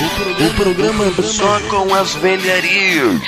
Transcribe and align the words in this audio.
O 0.00 0.54
programa 0.54 1.12
só 1.20 1.58
com 1.68 1.92
as 1.92 2.14
velharias 2.14 3.20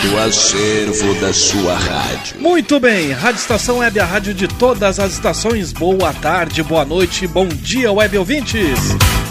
do 0.00 0.16
acervo 0.16 1.12
da 1.14 1.32
sua 1.32 1.76
rádio. 1.76 2.40
Muito 2.40 2.78
bem, 2.78 3.10
Rádio 3.10 3.40
Estação 3.40 3.78
Web, 3.78 3.98
a 3.98 4.04
rádio 4.04 4.32
de 4.32 4.46
todas 4.46 5.00
as 5.00 5.14
estações. 5.14 5.72
Boa 5.72 6.12
tarde, 6.12 6.62
boa 6.62 6.84
noite, 6.84 7.26
bom 7.26 7.48
dia, 7.48 7.90
web 7.90 8.16
ouvintes. 8.18 8.78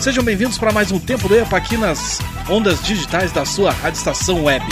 Sejam 0.02 0.22
bem-vindos 0.22 0.58
para 0.58 0.74
mais 0.74 0.92
um 0.92 1.00
Tempo 1.00 1.30
do 1.30 1.36
EPA 1.38 1.56
aqui 1.56 1.78
nas 1.78 2.20
ondas 2.50 2.84
digitais 2.84 3.32
da 3.32 3.46
sua 3.46 3.72
Rádio 3.72 4.00
Estação 4.00 4.44
Web. 4.44 4.66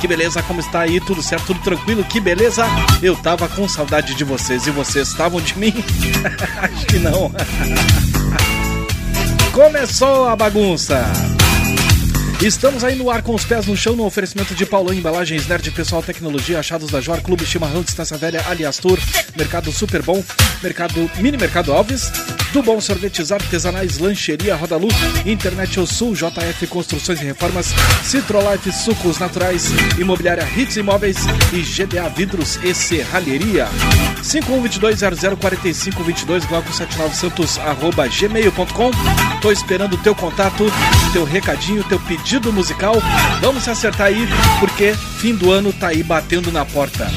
Que 0.00 0.06
beleza, 0.06 0.44
como 0.44 0.60
está 0.60 0.82
aí? 0.82 1.00
Tudo 1.00 1.20
certo, 1.24 1.46
tudo 1.46 1.60
tranquilo? 1.60 2.04
Que 2.04 2.20
beleza? 2.20 2.66
Eu 3.02 3.16
tava 3.16 3.48
com 3.48 3.66
saudade 3.68 4.14
de 4.14 4.22
vocês 4.22 4.64
e 4.68 4.70
vocês 4.70 5.08
estavam 5.08 5.40
de 5.40 5.58
mim? 5.58 5.74
Acho 6.62 6.86
que 6.86 7.00
não. 7.00 7.32
Começou 9.54 10.26
a 10.26 10.34
bagunça. 10.34 11.43
Estamos 12.42 12.82
aí 12.84 12.96
no 12.96 13.10
ar 13.10 13.22
com 13.22 13.34
os 13.34 13.44
pés 13.44 13.66
no 13.66 13.76
chão 13.76 13.94
no 13.96 14.04
oferecimento 14.04 14.54
de 14.54 14.66
Paulão 14.66 14.92
Embalagens, 14.92 15.46
Nerd 15.46 15.70
Pessoal 15.70 16.02
Tecnologia, 16.02 16.58
Achados 16.58 16.90
da 16.90 17.00
Jor, 17.00 17.22
Clube 17.22 17.46
Chimarrão, 17.46 17.82
Distância 17.82 18.18
Velha, 18.18 18.44
Alias 18.48 18.76
Tour, 18.78 18.98
Mercado 19.36 19.70
Super 19.72 20.02
Bom, 20.02 20.22
Mercado 20.62 21.10
Mini 21.16 21.38
Mercado 21.38 21.72
Alves, 21.72 22.10
do 22.52 22.62
Bom 22.62 22.80
Sorvetes 22.80 23.30
Artesanais, 23.32 23.98
Lancheria 23.98 24.54
Rodalu, 24.56 24.88
Internet 25.24 25.80
O 25.80 25.86
Sul, 25.86 26.14
JF 26.14 26.66
Construções 26.66 27.18
e 27.20 27.24
Reformas, 27.24 27.72
Citrolife 28.02 28.70
Sucos 28.72 29.18
Naturais, 29.18 29.70
Imobiliária 29.98 30.46
Hits 30.54 30.76
Imóveis 30.76 31.16
e 31.52 31.60
GDA 31.60 32.10
Vidros 32.10 32.58
e 32.62 32.74
Serralheria. 32.74 33.68
5122004522 34.22 36.46
Glauco 36.46 36.70
79 36.72 37.16
Santos 37.16 37.58
arroba 37.58 38.06
gmail.com 38.08 38.90
Tô 39.40 39.50
esperando 39.50 39.94
o 39.94 39.98
teu 39.98 40.14
contato, 40.14 40.66
teu 41.12 41.24
recadinho, 41.24 41.82
teu 41.84 41.98
pedido 42.00 42.23
musical. 42.52 42.94
Vamos 43.40 43.64
se 43.64 43.70
acertar 43.70 44.06
aí, 44.08 44.26
porque 44.58 44.94
fim 45.18 45.34
do 45.34 45.50
ano 45.50 45.72
tá 45.72 45.88
aí 45.88 46.02
batendo 46.02 46.50
na 46.50 46.64
porta. 46.64 47.10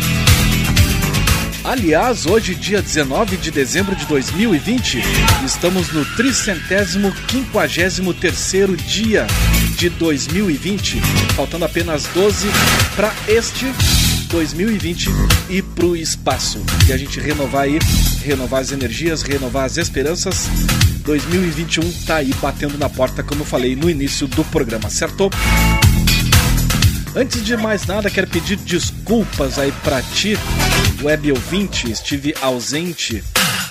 Aliás, 1.64 2.26
hoje, 2.26 2.56
dia 2.56 2.82
19 2.82 3.36
de 3.38 3.52
dezembro 3.52 3.96
de 3.96 4.06
2020, 4.06 5.02
estamos 5.46 5.92
no 5.92 6.06
tricentésimo 6.16 7.12
quinquagésimo 7.28 8.14
terceiro 8.14 8.76
dia 8.78 9.28
de 9.78 9.90
2020, 9.90 11.00
faltando 11.36 11.66
apenas 11.66 12.06
12 12.14 12.48
para 12.96 13.14
este 13.28 13.66
2020 14.30 15.10
e 15.50 15.62
pro 15.62 15.96
espaço. 15.96 16.62
E 16.88 16.94
a 16.94 16.98
gente 16.98 17.20
renovar 17.20 17.64
aí, 17.64 17.80
renovar 18.28 18.60
as 18.60 18.72
energias, 18.72 19.22
renovar 19.22 19.66
as 19.66 19.78
esperanças. 19.78 20.50
2021 21.06 21.90
tá 22.06 22.18
aí 22.18 22.34
batendo 22.42 22.78
na 22.78 22.90
porta, 22.90 23.24
como 23.24 23.42
eu 23.42 23.46
falei 23.46 23.76
no 23.76 23.90
início 23.90 24.28
do 24.28 24.44
programa, 24.46 24.90
certo? 24.90 25.30
Antes 27.16 27.44
de 27.44 27.56
mais 27.56 27.86
nada, 27.86 28.10
quero 28.10 28.28
pedir 28.28 28.58
desculpas 28.58 29.58
aí 29.58 29.72
para 29.84 30.02
ti, 30.02 30.38
web 31.02 31.32
ouvinte. 31.32 31.90
Estive 31.90 32.36
ausente 32.42 33.24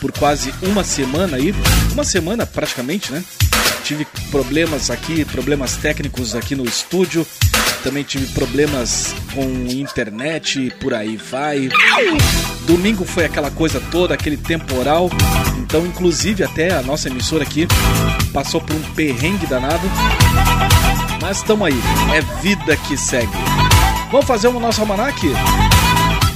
por 0.06 0.12
quase 0.12 0.54
uma 0.62 0.84
semana 0.84 1.36
aí, 1.36 1.52
uma 1.92 2.04
semana 2.04 2.46
praticamente, 2.46 3.10
né? 3.10 3.24
Tive 3.82 4.06
problemas 4.30 4.88
aqui, 4.88 5.24
problemas 5.24 5.76
técnicos 5.76 6.36
aqui 6.36 6.54
no 6.54 6.64
estúdio. 6.64 7.26
Também 7.82 8.04
tive 8.04 8.26
problemas 8.28 9.12
com 9.34 9.42
internet 9.68 10.72
por 10.80 10.94
aí 10.94 11.16
vai. 11.16 11.68
Domingo 12.66 13.04
foi 13.04 13.24
aquela 13.24 13.50
coisa 13.50 13.80
toda, 13.90 14.14
aquele 14.14 14.36
temporal. 14.36 15.10
Então, 15.58 15.84
inclusive, 15.84 16.44
até 16.44 16.72
a 16.72 16.82
nossa 16.82 17.08
emissora 17.08 17.42
aqui 17.42 17.66
passou 18.32 18.60
por 18.60 18.76
um 18.76 18.82
perrengue 18.94 19.46
danado. 19.46 19.90
Mas 21.20 21.38
estamos 21.38 21.66
aí, 21.66 21.80
é 22.14 22.20
vida 22.42 22.76
que 22.76 22.96
segue. 22.96 23.32
Vamos 24.12 24.26
fazer 24.26 24.46
o 24.46 24.60
nosso 24.60 24.80
almanac? 24.80 25.20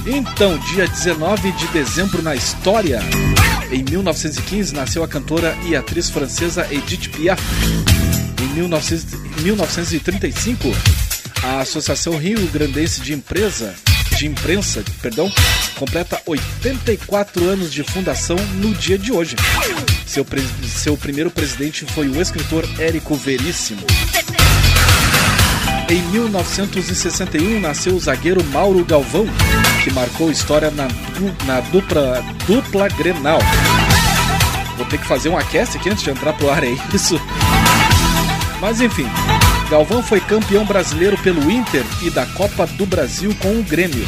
Então, 0.05 0.57
dia 0.57 0.87
19 0.87 1.51
de 1.53 1.67
dezembro 1.67 2.21
na 2.21 2.35
história. 2.35 2.99
Em 3.71 3.83
1915 3.83 4.73
nasceu 4.73 5.03
a 5.03 5.07
cantora 5.07 5.57
e 5.65 5.75
atriz 5.75 6.09
francesa 6.09 6.67
Edith 6.69 7.09
Piaf. 7.09 7.41
Em 8.41 8.47
1935, 9.43 10.67
a 11.43 11.61
Associação 11.61 12.17
Rio 12.17 12.45
Grandense 12.47 13.01
de 13.01 13.13
Empresa 13.13 13.73
de 14.17 14.27
Imprensa, 14.27 14.83
perdão, 15.01 15.31
completa 15.75 16.21
84 16.25 17.43
anos 17.47 17.73
de 17.73 17.81
fundação 17.83 18.35
no 18.55 18.73
dia 18.73 18.97
de 18.97 19.11
hoje. 19.11 19.35
Seu, 20.05 20.25
seu 20.67 20.97
primeiro 20.97 21.31
presidente 21.31 21.85
foi 21.85 22.07
o 22.07 22.21
escritor 22.21 22.67
Érico 22.77 23.15
Veríssimo. 23.15 23.81
Em 25.91 26.01
1961 26.03 27.59
nasceu 27.59 27.93
o 27.93 27.99
zagueiro 27.99 28.41
Mauro 28.45 28.85
Galvão, 28.85 29.25
que 29.83 29.91
marcou 29.91 30.31
história 30.31 30.71
na, 30.71 30.87
na 31.45 31.59
dupla, 31.59 32.23
dupla 32.47 32.87
Grenal. 32.87 33.39
Vou 34.77 34.85
ter 34.85 34.97
que 34.97 35.05
fazer 35.05 35.27
um 35.27 35.37
aquece 35.37 35.77
aqui 35.77 35.89
antes 35.89 36.01
de 36.01 36.09
entrar 36.09 36.31
pro 36.31 36.49
ar, 36.49 36.63
é 36.63 36.69
isso? 36.93 37.19
Mas 38.61 38.79
enfim, 38.79 39.05
Galvão 39.69 40.01
foi 40.01 40.21
campeão 40.21 40.63
brasileiro 40.63 41.17
pelo 41.17 41.51
Inter 41.51 41.83
e 42.01 42.09
da 42.09 42.25
Copa 42.25 42.65
do 42.65 42.85
Brasil 42.85 43.35
com 43.41 43.59
o 43.59 43.63
Grêmio. 43.63 44.05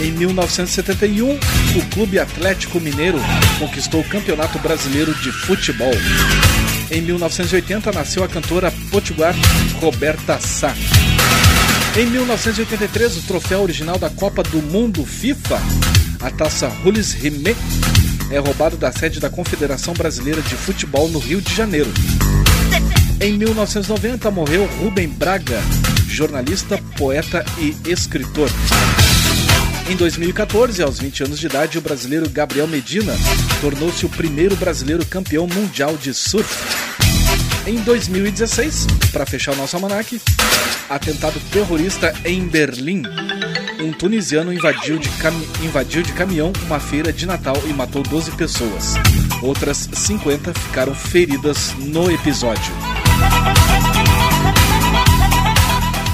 Em 0.00 0.10
1971, 0.10 1.30
o 1.30 1.86
Clube 1.94 2.18
Atlético 2.18 2.80
Mineiro 2.80 3.20
conquistou 3.60 4.00
o 4.00 4.08
Campeonato 4.08 4.58
Brasileiro 4.58 5.14
de 5.14 5.30
Futebol. 5.30 5.94
Em 6.90 7.00
1980 7.00 7.92
nasceu 7.92 8.24
a 8.24 8.28
cantora 8.28 8.72
potiguar 8.90 9.32
Roberta 9.80 10.40
Sá. 10.40 10.74
Em 11.96 12.06
1983, 12.06 13.18
o 13.18 13.22
troféu 13.22 13.62
original 13.62 13.96
da 13.96 14.10
Copa 14.10 14.42
do 14.42 14.60
Mundo 14.60 15.06
FIFA, 15.06 15.60
a 16.20 16.30
taça 16.30 16.66
Rules 16.66 17.12
Rimet, 17.12 17.56
é 18.32 18.38
roubado 18.38 18.76
da 18.76 18.90
sede 18.90 19.20
da 19.20 19.30
Confederação 19.30 19.94
Brasileira 19.94 20.42
de 20.42 20.56
Futebol 20.56 21.08
no 21.08 21.20
Rio 21.20 21.40
de 21.40 21.54
Janeiro. 21.54 21.90
Em 23.20 23.38
1990 23.38 24.28
morreu 24.32 24.68
Rubem 24.80 25.08
Braga, 25.08 25.60
jornalista, 26.08 26.76
poeta 26.96 27.44
e 27.58 27.76
escritor. 27.88 28.50
Em 29.90 29.96
2014, 29.96 30.84
aos 30.84 31.00
20 31.00 31.24
anos 31.24 31.40
de 31.40 31.46
idade, 31.46 31.76
o 31.76 31.80
brasileiro 31.80 32.30
Gabriel 32.30 32.68
Medina 32.68 33.12
tornou-se 33.60 34.06
o 34.06 34.08
primeiro 34.08 34.54
brasileiro 34.54 35.04
campeão 35.04 35.48
mundial 35.48 35.96
de 35.96 36.14
surf. 36.14 36.48
Em 37.66 37.74
2016, 37.78 38.86
para 39.12 39.26
fechar 39.26 39.52
o 39.52 39.56
nosso 39.56 39.74
almanac, 39.74 40.20
atentado 40.88 41.40
terrorista 41.50 42.14
em 42.24 42.46
Berlim. 42.46 43.02
Um 43.80 43.92
tunisiano 43.92 44.52
invadiu 44.52 44.96
de, 44.96 45.10
invadiu 45.60 46.02
de 46.04 46.12
caminhão 46.12 46.52
uma 46.66 46.78
feira 46.78 47.12
de 47.12 47.26
Natal 47.26 47.60
e 47.66 47.72
matou 47.72 48.04
12 48.04 48.30
pessoas. 48.30 48.94
Outras 49.42 49.88
50 49.92 50.54
ficaram 50.54 50.94
feridas 50.94 51.74
no 51.78 52.08
episódio. 52.12 52.72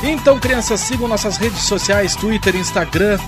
Então, 0.08 0.38
crianças, 0.38 0.80
sigam 0.80 1.08
nossas 1.08 1.36
redes 1.36 1.64
sociais, 1.64 2.14
Twitter, 2.14 2.54
Instagram. 2.54 3.18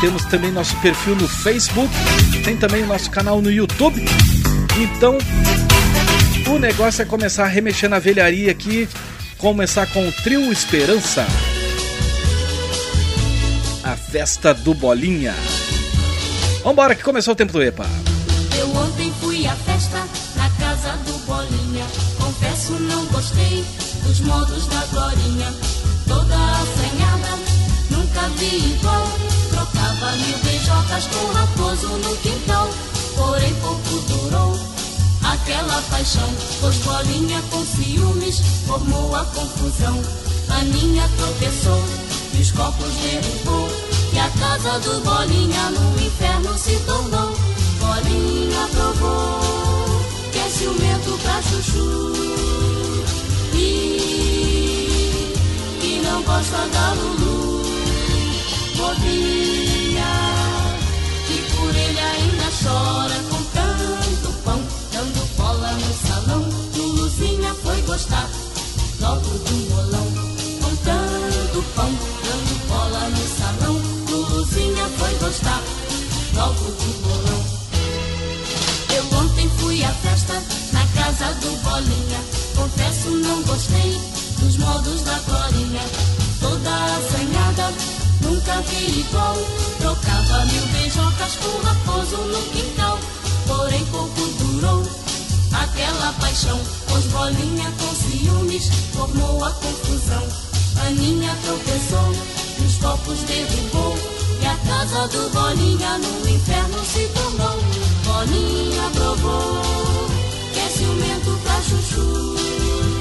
Temos 0.00 0.24
também 0.24 0.50
nosso 0.50 0.74
perfil 0.76 1.14
no 1.14 1.28
Facebook. 1.28 1.92
Tem 2.42 2.56
também 2.56 2.82
o 2.84 2.86
nosso 2.86 3.10
canal 3.10 3.42
no 3.42 3.50
YouTube. 3.50 4.02
Então, 4.80 5.18
o 6.48 6.58
negócio 6.58 7.02
é 7.02 7.04
começar 7.04 7.44
a 7.44 7.48
remexer 7.48 7.90
na 7.90 7.98
velharia 7.98 8.50
aqui. 8.50 8.88
Começar 9.36 9.86
com 9.88 10.08
o 10.08 10.10
Trio 10.10 10.50
Esperança. 10.50 11.26
A 13.84 13.94
festa 13.94 14.54
do 14.54 14.72
Bolinha. 14.72 15.34
Vambora, 16.64 16.94
que 16.94 17.02
começou 17.02 17.32
o 17.32 17.36
tempo 17.36 17.52
do 17.52 17.62
EPA. 17.62 17.84
Eu 18.58 18.74
ontem 18.74 19.12
fui 19.20 19.46
à 19.46 19.54
festa 19.54 19.98
na 20.36 20.48
casa 20.48 20.96
do 21.04 21.12
Bolinha. 21.26 21.84
Confesso, 22.18 22.72
não 22.72 23.04
gostei 23.06 23.62
dos 24.06 24.20
modos 24.20 24.66
da 24.68 24.86
Glorinha 24.86 25.81
toda 26.12 26.36
assanhada, 26.36 27.38
nunca 27.90 28.28
vi 28.36 28.74
igual. 28.74 29.06
Trocava 29.50 30.12
mil 30.12 30.38
beijocas 30.44 31.06
com 31.06 31.32
raposo 31.32 31.88
no 31.88 32.16
quintal, 32.16 32.68
porém 33.16 33.54
pouco 33.54 33.94
durou 34.08 34.58
aquela 35.24 35.80
paixão. 35.90 36.28
Pois 36.60 36.76
bolinha 36.76 37.40
com 37.50 37.64
ciúmes 37.64 38.40
formou 38.66 39.14
a 39.14 39.24
confusão. 39.24 40.02
Aninha 40.48 41.08
tropeçou 41.16 41.82
e 42.34 42.42
os 42.42 42.50
copos 42.50 42.92
derrubou. 43.02 43.68
E 44.12 44.18
a 44.18 44.28
casa 44.28 44.78
do 44.80 45.00
Bolinha 45.00 45.70
no 45.70 46.06
inferno 46.06 46.58
se 46.58 46.76
tornou. 46.80 47.34
Bolinha 47.80 48.68
provou 48.72 50.02
que 50.30 50.38
é 50.38 50.48
ciumento 50.50 51.18
pra 51.22 51.40
chuchu. 51.42 52.12
E 53.54 54.21
gosta 56.24 56.68
da 56.68 56.92
Lulu. 56.94 57.62
Bolinha, 58.76 60.12
que 61.26 61.54
por 61.54 61.74
ele 61.74 62.00
ainda 62.00 62.48
chora 62.62 63.14
com 63.30 63.42
tanto 63.52 64.32
pão, 64.44 64.60
dando 64.92 65.36
bola 65.36 65.72
no 65.72 65.92
salão. 66.06 66.44
Luluzinha 66.76 67.54
foi 67.62 67.80
gostar 67.82 68.28
logo 69.00 69.38
de 69.44 69.52
um 69.54 69.68
bolão, 69.68 70.06
contando 70.60 71.74
pão, 71.74 71.90
dando 72.24 72.68
bola 72.68 73.08
no 73.08 73.26
salão. 73.38 73.80
Luluzinha 74.10 74.88
foi 74.98 75.14
gostar 75.18 75.62
logo 76.34 76.70
de 76.72 76.86
um 76.86 76.92
bolão. 77.02 77.44
Eu 78.94 79.18
ontem 79.18 79.50
fui 79.58 79.84
à 79.84 79.90
festa 79.90 80.42
na 80.72 80.86
casa 80.94 81.34
do 81.34 81.56
Bolinha. 81.62 82.20
Confesso, 82.54 83.10
não 83.10 83.42
gostei 83.42 84.21
dos 84.42 84.56
modos 84.56 85.02
da 85.02 85.18
Glorinha. 85.20 85.82
Toda 86.40 86.70
assanhada, 86.70 87.72
nunca 88.20 88.60
vi 88.62 89.00
igual. 89.00 89.36
Trocava 89.78 90.44
mil 90.46 90.66
beijocas 90.72 91.36
com 91.36 91.66
raposo 91.66 92.16
no 92.16 92.42
quintal. 92.50 92.98
Porém, 93.46 93.84
pouco 93.86 94.20
durou 94.38 94.82
aquela 95.52 96.12
paixão. 96.14 96.60
Pois 96.88 97.04
Bolinha 97.06 97.72
com 97.78 97.94
ciúmes 97.94 98.68
formou 98.92 99.44
a 99.44 99.50
confusão. 99.52 100.26
Aninha 100.86 101.36
tropeçou, 101.44 102.12
os 102.64 102.76
copos 102.78 103.18
derrubou. 103.20 103.96
E 104.40 104.46
a 104.46 104.56
casa 104.56 105.06
do 105.08 105.30
Bolinha 105.30 105.98
no 105.98 106.28
inferno 106.28 106.84
se 106.84 107.08
tornou. 107.14 107.58
Bolinha 108.04 108.90
provou, 108.94 109.62
que 110.52 110.58
é 110.58 110.68
ciumento 110.68 111.38
pra 111.44 111.62
chuchu. 111.62 112.91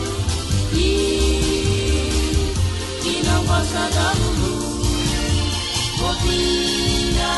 Que 3.02 3.24
não 3.26 3.46
gosta 3.46 3.90
da 3.94 4.14
Lulu. 4.14 4.54
Bolinha, 6.00 7.34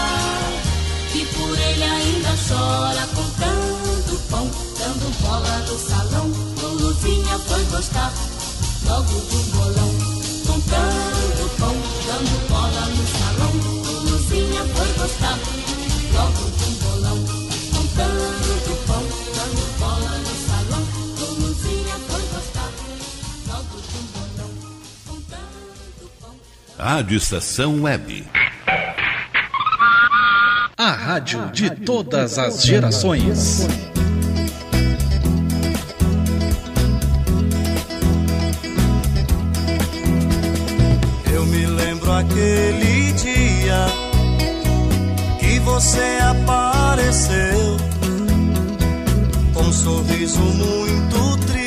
que 1.12 1.25
por 1.25 1.57
ele 1.57 1.84
ainda 1.84 2.30
chora 2.48 3.06
com 3.07 3.28
tanto 3.40 4.16
pão. 4.30 4.50
Dando 4.80 5.07
bola 5.22 5.57
no 5.68 5.78
salão, 5.80 6.28
Luluzinha 6.62 7.40
foi 7.40 7.63
gostar 7.66 8.12
logo 8.86 9.13
do 9.13 9.40
bolão. 9.51 9.92
Com 10.45 10.60
tanto 10.62 11.50
pão, 11.60 11.75
dando 12.07 12.48
bola 12.50 12.86
no 12.95 13.06
salão, 13.18 13.54
Luluzinha 13.86 14.63
foi 14.74 14.90
gostar 14.94 15.38
logo 16.13 16.44
do 16.44 16.66
bolão. 16.66 16.82
Rádio 26.77 27.17
Estação 27.17 27.83
Web. 27.83 28.25
A 30.75 30.91
rádio 30.91 31.49
de 31.51 31.69
todas 31.69 32.39
as 32.39 32.63
gerações. 32.63 33.67
Eu 41.31 41.45
me 41.45 41.65
lembro 41.67 42.11
aquele 42.11 43.11
dia 43.13 43.85
que 45.39 45.59
você 45.59 46.17
apareceu 46.21 47.77
com 49.53 49.61
um 49.61 49.71
sorriso 49.71 50.39
muito 50.39 51.37
triste 51.45 51.62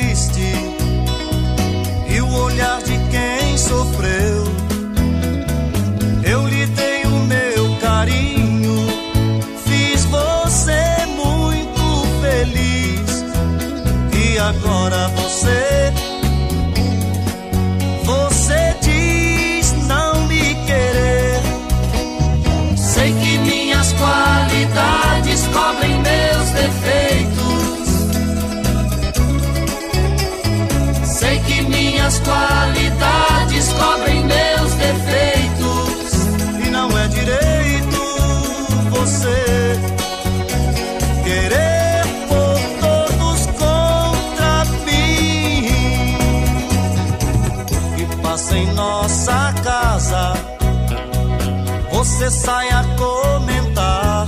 você 52.17 52.31
sai 52.31 52.67
a 52.69 52.83
comentar, 52.97 54.25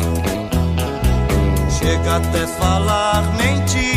chega 1.79 2.17
até 2.17 2.45
falar 2.45 3.23
mentiras 3.35 3.88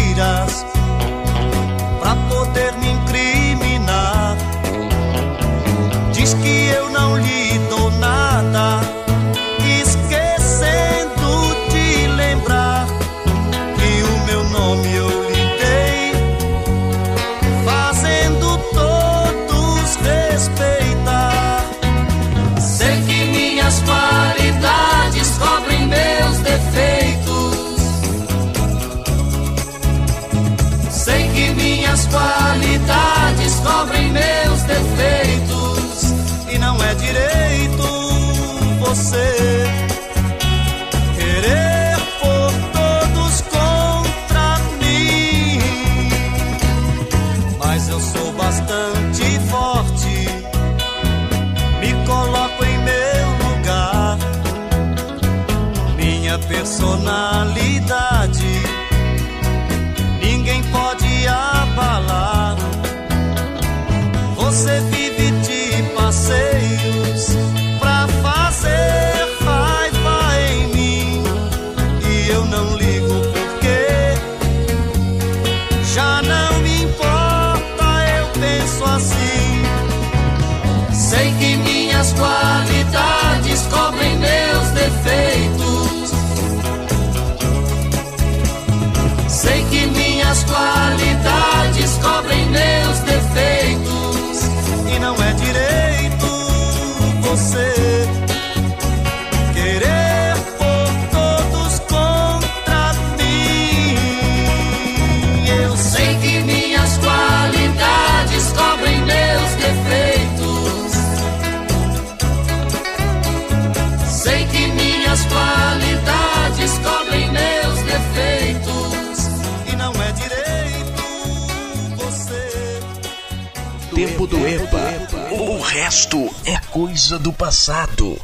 coisa 126.82 127.16
do 127.16 127.32
passado. 127.32 128.20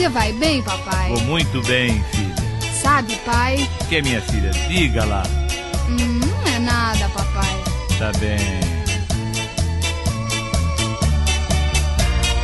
Você 0.00 0.08
vai 0.08 0.32
bem, 0.32 0.62
papai? 0.62 1.10
Vou 1.10 1.20
muito 1.24 1.60
bem, 1.64 2.02
filha. 2.04 2.34
Sabe, 2.72 3.14
pai? 3.16 3.68
O 3.82 3.84
que 3.84 3.96
é 3.96 4.00
minha 4.00 4.22
filha? 4.22 4.50
Diga 4.66 5.04
lá. 5.04 5.22
Hum, 5.90 6.20
não 6.20 6.54
é 6.54 6.58
nada, 6.58 7.06
papai. 7.10 7.62
Tá 7.98 8.10
bem. 8.18 8.38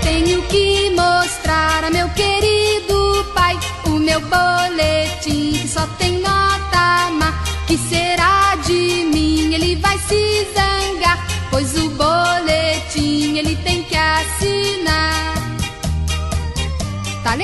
Tenho 0.02 0.42
que 0.48 0.90
mostrar 0.90 1.82
a 1.84 1.90
meu 1.90 2.06
querido 2.10 3.24
pai 3.34 3.58
o 3.86 3.92
meu 4.00 4.20
boletim 4.20 5.52
que 5.58 5.66
só 5.66 5.86
tem 5.98 6.18
nota 6.18 7.10
má. 7.12 7.42
Que 7.66 7.78
será 7.78 8.54
de 8.66 9.06
mim? 9.14 9.54
Ele 9.54 9.76
vai 9.76 9.96
se 10.00 10.46
zangar, 10.52 11.26
pois 11.50 11.74
o 11.74 11.88
boletim 11.88 13.38
ele 13.38 13.56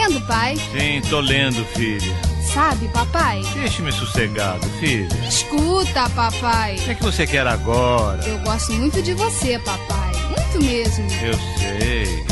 lendo, 0.02 0.20
pai? 0.22 0.56
Sim, 0.56 1.00
tô 1.08 1.20
lendo, 1.20 1.64
filha. 1.66 2.12
Sabe, 2.42 2.88
papai? 2.88 3.42
Deixe-me 3.54 3.92
sossegado, 3.92 4.66
filha. 4.80 5.08
Escuta, 5.26 6.08
papai. 6.10 6.76
O 6.76 6.82
que 6.82 6.90
é 6.90 6.94
que 6.94 7.02
você 7.02 7.26
quer 7.26 7.46
agora? 7.46 8.22
Eu 8.26 8.38
gosto 8.40 8.72
muito 8.72 9.00
de 9.00 9.14
você, 9.14 9.58
papai. 9.60 10.12
Muito 10.28 10.64
mesmo. 10.64 11.06
Eu 11.22 11.34
sei. 11.58 12.24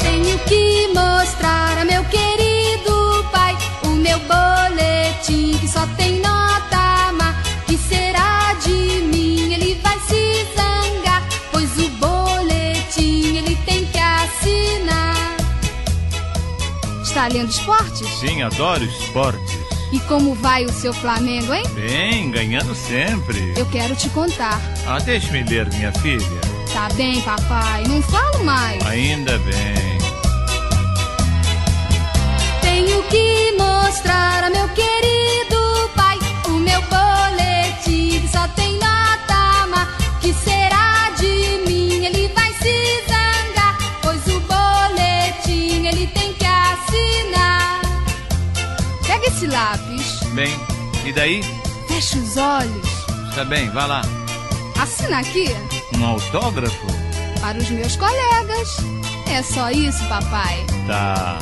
Tenho 0.00 0.38
que 0.40 0.86
mostrar 0.94 1.78
a 1.78 1.84
meu 1.84 2.04
querido 2.04 3.24
pai 3.32 3.56
o 3.82 3.88
meu 3.88 4.18
boletim 4.20 5.58
que 5.58 5.68
só 5.68 5.86
tem 5.96 6.15
Lendo 17.28 17.50
esportes? 17.50 18.08
Sim, 18.20 18.42
adoro 18.42 18.84
esportes. 18.84 19.66
E 19.92 20.00
como 20.00 20.34
vai 20.34 20.64
o 20.64 20.72
seu 20.72 20.92
Flamengo, 20.92 21.54
hein? 21.54 21.62
Bem, 21.74 22.30
ganhando 22.30 22.74
sempre. 22.74 23.54
Eu 23.56 23.66
quero 23.66 23.94
te 23.94 24.08
contar. 24.10 24.60
Ah, 24.86 24.98
deixe-me 24.98 25.42
ler, 25.44 25.68
minha 25.74 25.92
filha. 25.92 26.40
Tá 26.72 26.88
bem, 26.94 27.20
papai? 27.22 27.84
Não 27.84 28.02
falo 28.02 28.44
mais. 28.44 28.84
Ainda 28.86 29.38
bem. 29.38 29.98
Tenho 32.60 33.02
que 33.04 33.52
mostrar 33.52 34.44
a 34.44 34.50
meu 34.50 34.68
querido 34.70 35.55
esse 49.46 49.54
lápis, 49.54 50.20
Bem, 50.34 50.58
e 51.04 51.12
daí? 51.12 51.42
fecha 51.86 52.18
os 52.18 52.36
olhos, 52.36 52.88
Tá 53.34 53.44
bem, 53.44 53.68
vá 53.70 53.86
lá. 53.86 54.02
assina 54.80 55.18
aqui 55.20 55.48
Um 55.96 56.04
autógrafo? 56.04 56.86
para 57.40 57.58
os 57.58 57.68
meus 57.70 57.94
colegas. 57.96 58.76
É 59.30 59.40
só 59.42 59.70
isso, 59.70 60.02
papai. 60.08 60.64
Tá. 60.86 61.38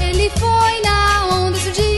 Ele 0.00 0.30
foi 0.30 0.80
na 0.82 1.26
onda 1.26 1.56
um 1.58 1.72
dia 1.72 1.97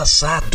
passado. 0.00 0.49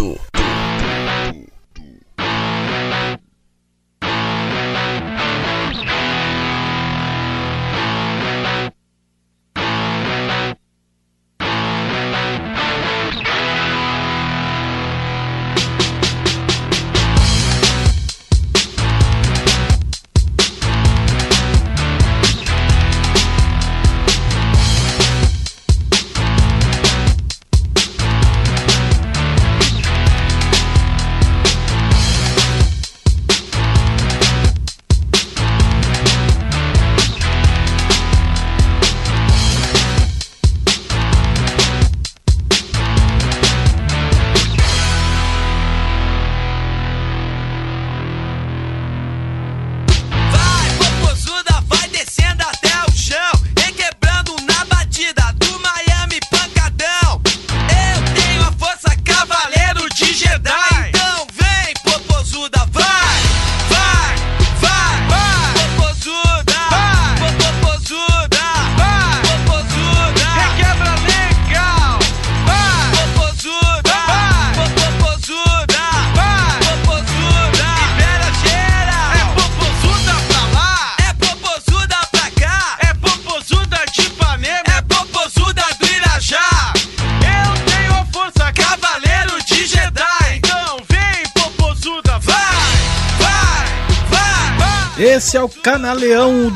Esse 95.25 95.37
é 95.37 95.47
canaleão 95.47 96.55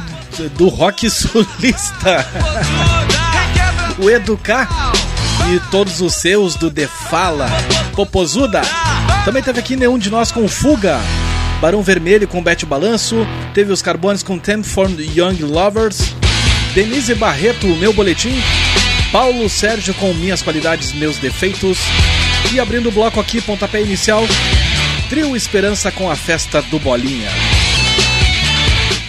do 0.55 0.67
rock 0.67 1.10
sulista. 1.10 2.23
o 3.97 4.08
Educar 4.08 4.93
e 5.51 5.60
todos 5.71 6.01
os 6.01 6.13
seus 6.13 6.53
do 6.53 6.69
The 6.69 6.86
Fala. 6.86 7.49
Popozuda. 7.95 8.62
Também 9.25 9.41
teve 9.41 9.60
aqui 9.60 9.75
nenhum 9.75 9.97
de 9.97 10.12
nós 10.12 10.32
com 10.32 10.47
Fuga. 10.47 10.99
Barão 11.60 11.82
Vermelho 11.82 12.27
com 12.27 12.43
Bete 12.43 12.63
Balanço. 12.63 13.25
Teve 13.55 13.71
os 13.73 13.82
Carbones 13.82 14.21
com 14.21 14.38
Ten 14.38 14.62
Young 14.99 15.41
Lovers. 15.41 16.13
Denise 16.75 17.15
Barreto, 17.15 17.65
Meu 17.65 17.91
Boletim. 17.91 18.39
Paulo 19.12 19.49
Sérgio 19.49 19.95
com 19.95 20.13
Minhas 20.13 20.43
Qualidades, 20.43 20.93
Meus 20.93 21.17
Defeitos. 21.17 21.79
E 22.53 22.60
abrindo 22.60 22.89
o 22.89 22.91
bloco 22.91 23.19
aqui, 23.19 23.41
pontapé 23.41 23.82
inicial. 23.82 24.23
Trio 25.10 25.36
Esperança 25.36 25.91
com 25.91 26.12
a 26.12 26.15
Festa 26.15 26.62
do 26.62 26.77
Bolinha. 26.77 27.48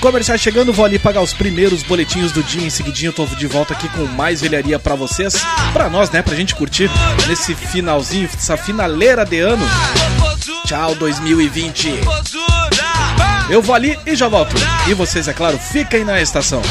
Comercial 0.01 0.39
chegando, 0.39 0.73
vou 0.73 0.85
ali 0.85 0.99
pagar 0.99 1.21
os 1.21 1.35
primeiros 1.35 1.83
boletinhos 1.83 2.33
do 2.33 2.43
dia. 2.43 2.67
Em 2.67 2.71
seguidinho 2.71 3.11
eu 3.11 3.13
tô 3.13 3.27
de 3.27 3.47
volta 3.47 3.75
aqui 3.75 3.87
com 3.91 4.07
mais 4.07 4.41
velharia 4.41 4.79
pra 4.79 4.95
vocês. 4.95 5.35
Pra 5.75 5.91
nós, 5.91 6.11
né? 6.11 6.23
Pra 6.23 6.35
gente 6.35 6.55
curtir 6.55 6.91
nesse 7.29 7.55
finalzinho, 7.55 8.29
essa 8.33 8.57
finaleira 8.57 9.27
de 9.27 9.41
ano. 9.41 9.65
Tchau, 10.65 10.95
2020. 10.95 12.01
Eu 13.51 13.61
vou 13.61 13.75
ali 13.75 13.99
e 14.07 14.17
já 14.17 14.27
volto. 14.27 14.57
E 14.89 14.95
vocês, 14.95 15.29
é 15.29 15.35
claro, 15.35 15.59
fiquem 15.59 16.03
na 16.03 16.21
estação. 16.21 16.63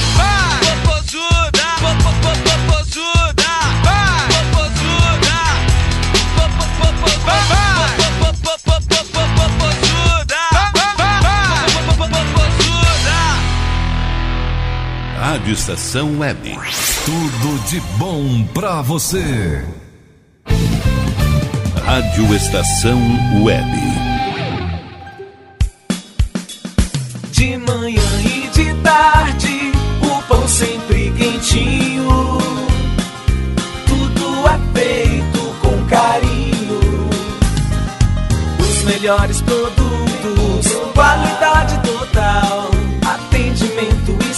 Rádio 15.29 15.53
Estação 15.53 16.17
Web. 16.17 16.57
Tudo 17.05 17.69
de 17.69 17.79
bom 17.99 18.43
pra 18.51 18.81
você. 18.81 19.63
Rádio 21.85 22.33
Estação 22.33 22.99
Web. 23.43 23.69
De 27.31 27.57
manhã 27.57 28.01
e 28.25 28.49
de 28.49 28.73
tarde, 28.81 29.71
o 30.01 30.19
pão 30.23 30.47
sempre 30.47 31.13
quentinho. 31.15 32.39
Tudo 33.85 34.47
é 34.47 34.79
feito 34.79 35.39
com 35.61 35.85
carinho. 35.85 37.07
Os 38.59 38.83
melhores 38.83 39.41
produtos, 39.43 40.71
qualidade 40.95 41.79
total, 41.83 42.71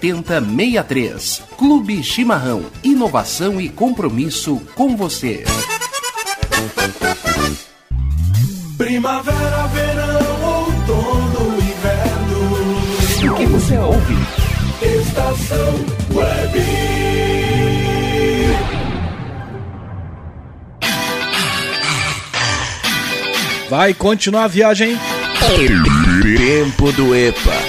7063. 0.00 1.42
Clube 1.56 2.02
Chimarrão. 2.02 2.64
Inovação 2.82 3.60
e 3.60 3.68
compromisso 3.68 4.60
com 4.74 4.96
você. 4.96 5.44
Primavera, 8.76 9.66
verão, 9.66 10.44
outono, 10.44 11.56
inverno. 11.56 13.32
O 13.32 13.36
que 13.36 13.46
você 13.46 13.76
ouve? 13.78 14.14
Estação 14.80 15.74
Web. 16.14 17.08
Vai 23.68 23.92
continuar 23.92 24.44
a 24.44 24.48
viagem. 24.48 24.96
Tempo 26.36 26.90
do 26.92 27.14
EPA. 27.14 27.67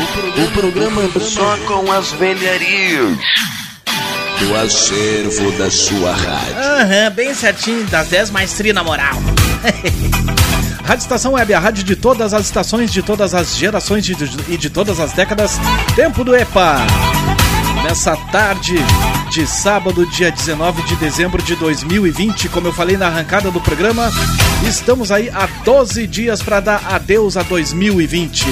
O 0.00 0.50
programa 0.52 1.02
só 1.20 1.56
com 1.66 1.90
as 1.90 2.12
velharias 2.12 3.18
do 4.38 4.54
acervo 4.56 5.50
da 5.58 5.68
sua 5.70 6.12
rádio. 6.14 6.56
Aham, 6.56 7.10
bem 7.16 7.34
certinho, 7.34 7.84
das 7.86 8.06
10 8.06 8.30
mais 8.30 8.52
tri 8.52 8.72
na 8.72 8.84
moral. 8.84 9.14
Rádio 10.86 11.02
Estação 11.02 11.32
Web, 11.32 11.52
a 11.52 11.58
rádio 11.58 11.82
de 11.84 11.94
todas 11.96 12.32
as 12.32 12.46
estações, 12.46 12.90
de 12.92 13.02
todas 13.02 13.34
as 13.34 13.56
gerações 13.56 14.04
de- 14.06 14.14
de- 14.14 14.54
e 14.54 14.56
de 14.56 14.70
todas 14.70 14.98
as 15.00 15.12
décadas. 15.12 15.58
Tempo 15.94 16.22
do 16.24 16.34
EPA. 16.34 16.78
Nessa 17.84 18.16
tarde 18.32 18.74
de 19.30 19.46
sábado, 19.46 20.06
dia 20.06 20.30
19 20.30 20.80
de 20.82 20.96
dezembro 20.96 21.42
de 21.42 21.54
2020, 21.56 22.48
como 22.48 22.68
eu 22.68 22.72
falei 22.72 22.96
na 22.96 23.06
arrancada 23.08 23.50
do 23.50 23.60
programa, 23.60 24.10
estamos 24.66 25.12
aí 25.12 25.28
há 25.28 25.46
12 25.64 26.06
dias 26.06 26.42
para 26.42 26.60
dar 26.60 26.82
adeus 26.88 27.36
a 27.36 27.42
2020. 27.42 28.46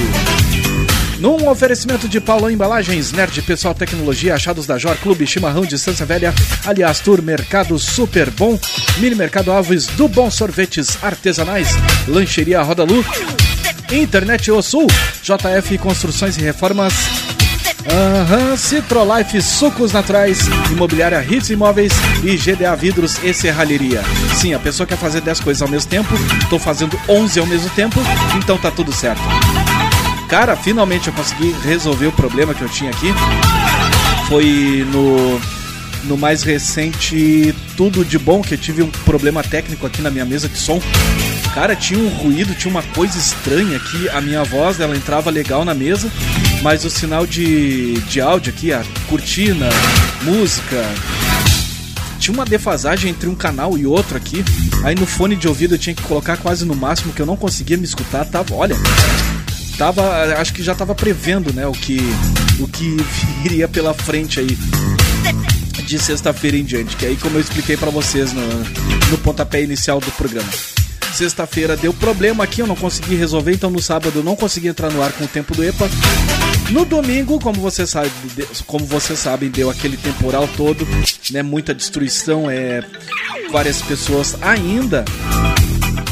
Num 1.27 1.49
oferecimento 1.49 2.09
de 2.09 2.21
Paulão 2.21 2.49
Embalagens, 2.49 3.11
Nerd 3.11 3.43
Pessoal 3.43 3.75
Tecnologia, 3.75 4.37
Achados 4.37 4.65
da 4.65 4.79
Jor, 4.79 4.97
Clube 4.99 5.27
Chimarrão 5.27 5.67
de 5.67 5.75
Estância 5.75 6.07
Velha, 6.07 6.33
Aliás 6.65 7.01
Tour, 7.01 7.21
Mercado 7.21 7.77
Super 7.81 8.31
Bom, 8.31 8.57
Mini 8.99 9.17
Mercado 9.17 9.51
Alves, 9.51 9.89
do 9.89 10.07
Bom 10.07 10.31
Sorvetes 10.31 10.97
Artesanais, 11.03 11.71
Lancheria 12.07 12.63
Roda 12.63 12.85
Lu, 12.85 13.05
Internet 13.91 14.53
O 14.53 14.63
Sul, 14.63 14.87
JF 15.21 15.77
Construções 15.79 16.37
e 16.37 16.43
Reformas, 16.43 16.95
Aham, 17.93 18.57
Citrolife 18.57 19.43
Sucos 19.43 19.91
Naturais, 19.91 20.47
Imobiliária 20.71 21.27
Hits 21.29 21.51
Imóveis 21.51 21.93
e 22.23 22.37
GDA 22.37 22.77
Vidros 22.77 23.19
e 23.25 23.35
Serralheria. 23.35 24.01
Sim, 24.37 24.55
a 24.55 24.61
pessoa 24.61 24.87
quer 24.87 24.97
fazer 24.97 25.23
10 25.23 25.41
coisas 25.41 25.61
ao 25.61 25.69
mesmo 25.69 25.91
tempo, 25.91 26.15
tô 26.49 26.57
fazendo 26.57 26.97
11 27.09 27.41
ao 27.41 27.47
mesmo 27.47 27.69
tempo, 27.71 27.99
então 28.39 28.57
tá 28.57 28.71
tudo 28.71 28.93
certo. 28.93 29.23
Cara, 30.29 30.57
finalmente 30.57 31.09
eu 31.09 31.15
consegui 31.15 31.55
resolver 31.63 32.07
o 32.07 32.13
problema 32.13 32.53
que 32.53 32.63
eu 32.63 32.69
tinha 32.69 32.91
aqui. 32.91 33.13
Foi 34.29 34.85
no, 34.91 35.41
no 36.05 36.17
mais 36.17 36.43
recente 36.43 37.55
Tudo 37.77 38.05
de 38.05 38.19
Bom 38.19 38.43
que 38.43 38.55
eu 38.55 38.59
tive 38.59 38.83
um 38.83 38.91
problema 38.91 39.43
técnico 39.43 39.87
aqui 39.87 40.03
na 40.03 40.11
minha 40.11 40.25
mesa 40.25 40.49
de 40.49 40.59
som. 40.59 40.81
Cara, 41.55 41.77
tinha 41.77 41.99
um 41.99 42.09
ruído, 42.09 42.55
tinha 42.55 42.71
uma 42.71 42.83
coisa 42.83 43.17
estranha 43.17 43.77
aqui. 43.77 44.09
A 44.11 44.21
minha 44.21 44.43
voz, 44.43 44.81
ela 44.81 44.97
entrava 44.97 45.31
legal 45.31 45.65
na 45.65 45.75
mesa, 45.75 46.11
mas 46.63 46.85
o 46.85 46.91
sinal 46.91 47.27
de, 47.27 47.95
de 48.03 48.21
áudio 48.21 48.53
aqui, 48.53 48.73
a 48.73 48.85
cortina, 49.09 49.69
música, 50.23 50.85
tinha 52.19 52.35
uma 52.35 52.45
defasagem 52.45 53.11
entre 53.11 53.29
um 53.29 53.35
canal 53.35 53.79
e 53.79 53.87
outro 53.87 54.17
aqui. 54.17 54.45
Aí 54.85 54.95
no 54.95 55.07
fone 55.07 55.37
de 55.37 55.47
ouvido 55.47 55.77
eu 55.77 55.79
tinha 55.79 55.95
que 55.95 56.03
colocar 56.03 56.37
quase 56.37 56.65
no 56.65 56.75
máximo, 56.75 57.13
que 57.13 57.23
eu 57.23 57.27
não 57.27 57.37
conseguia 57.37 57.77
me 57.77 57.85
escutar. 57.85 58.25
Tava, 58.25 58.55
olha, 58.55 58.77
tava, 59.79 60.03
acho 60.41 60.53
que 60.53 60.63
já 60.63 60.75
tava 60.75 60.95
prevendo, 60.95 61.53
né, 61.53 61.67
o 61.67 61.73
que 61.73 61.99
o 62.59 62.67
que 62.67 62.97
viria 63.43 63.69
pela 63.69 63.93
frente 63.95 64.41
aí. 64.41 64.59
de 65.87 65.99
sexta-feira 66.01 66.57
em 66.57 66.65
diante, 66.65 66.97
que 66.97 67.07
aí 67.07 67.17
como 67.17 67.37
eu 67.37 67.41
expliquei 67.41 67.77
pra 67.77 67.91
vocês 67.91 68.33
no, 68.33 68.43
no 69.11 69.19
pontapé 69.19 69.63
inicial 69.63 70.01
do 70.01 70.11
programa. 70.13 70.49
Sexta-feira 71.15 71.77
deu 71.77 71.95
problema 71.95 72.45
aqui, 72.45 72.61
eu 72.61 72.67
não 72.67 72.75
consegui 72.77 73.15
resolver, 73.15 73.53
então 73.55 73.71
no 73.71 73.81
sábado 73.81 74.19
eu 74.19 74.23
não 74.25 74.35
consegui 74.37 74.69
entrar 74.69 74.91
no 74.93 75.03
ar 75.03 75.13
com 75.13 75.25
o 75.25 75.29
tempo 75.29 75.55
do 75.55 75.63
EPA. 75.65 75.89
No 76.71 76.85
domingo, 76.85 77.39
como 77.41 77.61
você 77.61 77.87
sabe, 77.87 78.11
de- 78.35 78.45
como 78.67 78.85
vocês 78.85 79.19
sabem, 79.19 79.49
deu 79.49 79.71
aquele 79.71 79.97
temporal 79.97 80.47
todo, 80.57 80.87
né? 81.31 81.43
Muita 81.43 81.73
destruição, 81.73 82.51
é 82.51 82.83
várias 83.51 83.81
pessoas 83.81 84.37
ainda. 84.43 85.05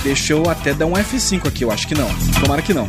Deixa 0.04 0.34
eu 0.34 0.48
até 0.50 0.74
dar 0.74 0.84
um 0.84 0.92
F5 0.92 1.48
aqui, 1.48 1.64
eu 1.64 1.72
acho 1.72 1.88
que 1.88 1.94
não. 1.94 2.08
Tomara 2.38 2.60
que 2.60 2.74
não. 2.74 2.86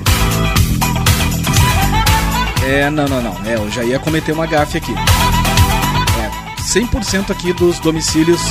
É, 2.67 2.89
não, 2.89 3.07
não, 3.07 3.21
não. 3.21 3.45
É, 3.45 3.55
eu 3.55 3.71
já 3.71 3.85
ia 3.85 3.97
cometer 3.97 4.33
uma 4.33 4.45
gafe 4.45 4.77
aqui. 4.77 4.91
É, 4.91 6.61
100% 6.61 7.31
aqui 7.31 7.53
dos 7.53 7.79
domicílios, 7.79 8.41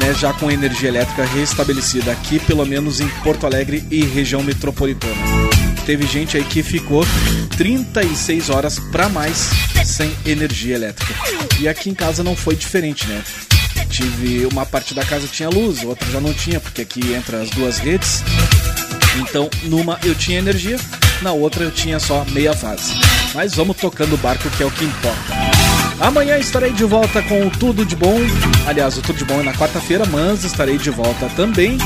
né, 0.00 0.14
já 0.14 0.32
com 0.32 0.50
energia 0.50 0.88
elétrica 0.88 1.22
restabelecida 1.26 2.10
aqui, 2.10 2.38
pelo 2.38 2.64
menos 2.64 2.98
em 2.98 3.08
Porto 3.22 3.44
Alegre 3.44 3.84
e 3.90 4.02
região 4.06 4.42
metropolitana. 4.42 5.14
Teve 5.84 6.06
gente 6.06 6.38
aí 6.38 6.44
que 6.44 6.62
ficou 6.62 7.04
36 7.58 8.48
horas 8.48 8.78
para 8.78 9.10
mais 9.10 9.50
sem 9.84 10.10
energia 10.24 10.76
elétrica. 10.76 11.12
E 11.60 11.68
aqui 11.68 11.90
em 11.90 11.94
casa 11.94 12.24
não 12.24 12.34
foi 12.34 12.56
diferente, 12.56 13.06
né? 13.06 13.22
Tive 13.90 14.46
uma 14.46 14.64
parte 14.64 14.94
da 14.94 15.04
casa 15.04 15.26
tinha 15.26 15.48
luz, 15.48 15.82
outra 15.82 16.10
já 16.10 16.20
não 16.20 16.32
tinha, 16.32 16.60
porque 16.60 16.82
aqui 16.82 17.12
entra 17.12 17.40
as 17.42 17.50
duas 17.50 17.78
redes. 17.78 18.22
Então, 19.16 19.48
numa 19.64 19.98
eu 20.04 20.14
tinha 20.14 20.38
energia, 20.38 20.78
na 21.22 21.32
outra 21.32 21.64
eu 21.64 21.70
tinha 21.70 21.98
só 21.98 22.24
meia 22.30 22.54
fase. 22.54 22.94
Mas 23.34 23.54
vamos 23.54 23.76
tocando 23.76 24.14
o 24.14 24.18
barco 24.18 24.48
que 24.50 24.62
é 24.62 24.66
o 24.66 24.70
que 24.70 24.84
importa. 24.84 25.34
Amanhã 26.00 26.38
estarei 26.38 26.72
de 26.72 26.84
volta 26.84 27.20
com 27.22 27.46
o 27.46 27.50
Tudo 27.50 27.84
de 27.84 27.96
Bom. 27.96 28.18
Aliás, 28.66 28.96
o 28.96 29.02
Tudo 29.02 29.18
de 29.18 29.24
Bom 29.24 29.40
é 29.40 29.42
na 29.42 29.52
quarta-feira, 29.52 30.04
mas 30.06 30.44
estarei 30.44 30.78
de 30.78 30.90
volta 30.90 31.28
também. 31.30 31.76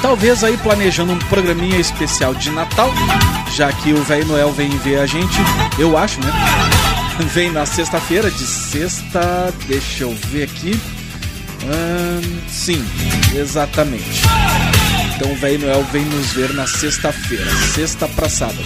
Talvez 0.00 0.42
aí 0.44 0.56
planejando 0.58 1.12
um 1.12 1.18
programinha 1.18 1.78
especial 1.78 2.34
de 2.34 2.50
Natal, 2.50 2.90
já 3.54 3.72
que 3.72 3.92
o 3.92 4.02
Velho 4.02 4.26
Noel 4.26 4.52
vem 4.52 4.70
ver 4.78 4.98
a 4.98 5.06
gente, 5.06 5.36
eu 5.78 5.96
acho, 5.96 6.20
né? 6.20 6.30
Vem 7.32 7.50
na 7.50 7.64
sexta-feira, 7.66 8.30
de 8.30 8.46
sexta. 8.46 9.52
Deixa 9.66 10.04
eu 10.04 10.14
ver 10.30 10.44
aqui. 10.44 10.78
Ahn, 11.64 12.40
sim, 12.48 12.84
exatamente. 13.34 14.22
Então 15.16 15.32
o 15.32 15.36
Velho 15.36 15.60
Noel 15.60 15.84
vem 15.92 16.04
nos 16.04 16.32
ver 16.32 16.52
na 16.54 16.66
sexta-feira, 16.66 17.46
sexta 17.72 18.08
pra 18.08 18.28
sábado. 18.28 18.64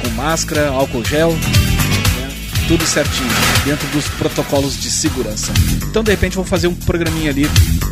Com 0.00 0.08
máscara, 0.10 0.68
álcool 0.68 1.04
gel, 1.04 1.32
né? 1.32 2.34
tudo 2.66 2.84
certinho, 2.86 3.30
dentro 3.64 3.86
dos 3.88 4.08
protocolos 4.08 4.80
de 4.80 4.90
segurança. 4.90 5.52
Então 5.88 6.02
de 6.02 6.10
repente 6.10 6.34
vou 6.34 6.44
fazer 6.44 6.66
um 6.66 6.74
programinha 6.74 7.30
ali, 7.30 7.46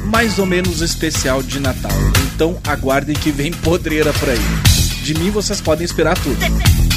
mais 0.07 0.39
ou 0.39 0.47
menos 0.47 0.81
especial 0.81 1.43
de 1.43 1.61
Natal. 1.61 1.93
Então 2.35 2.59
aguardem 2.67 3.15
que 3.15 3.31
vem 3.31 3.53
podreira 3.53 4.13
por 4.15 4.31
aí. 4.31 4.41
De 5.05 5.15
mim 5.15 5.31
vocês 5.31 5.61
podem 5.61 5.85
esperar 5.85 6.17
tudo, 6.19 6.39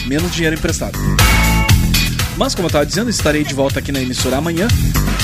menos 0.07 0.33
dinheiro 0.33 0.55
emprestado. 0.55 0.97
Mas 2.37 2.53
como 2.53 2.65
eu 2.65 2.69
estava 2.69 2.85
dizendo, 2.85 3.09
estarei 3.09 3.43
de 3.43 3.53
volta 3.53 3.79
aqui 3.79 3.91
na 3.91 4.01
emissora 4.01 4.37
amanhã 4.37 4.67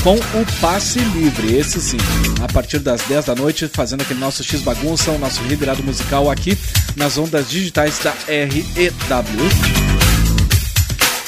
com 0.02 0.16
o 0.16 0.60
passe 0.60 0.98
livre, 0.98 1.54
esse 1.54 1.80
sim, 1.80 1.96
a 2.42 2.52
partir 2.52 2.80
das 2.80 3.02
10 3.02 3.26
da 3.26 3.34
noite, 3.36 3.68
fazendo 3.68 4.02
aquele 4.02 4.18
nosso 4.18 4.42
X 4.42 4.60
bagunça, 4.60 5.12
o 5.12 5.18
nosso 5.18 5.40
revirado 5.44 5.82
musical 5.82 6.28
aqui 6.28 6.58
nas 6.96 7.16
ondas 7.16 7.48
digitais 7.48 8.00
da 8.00 8.12
REW. 8.26 9.48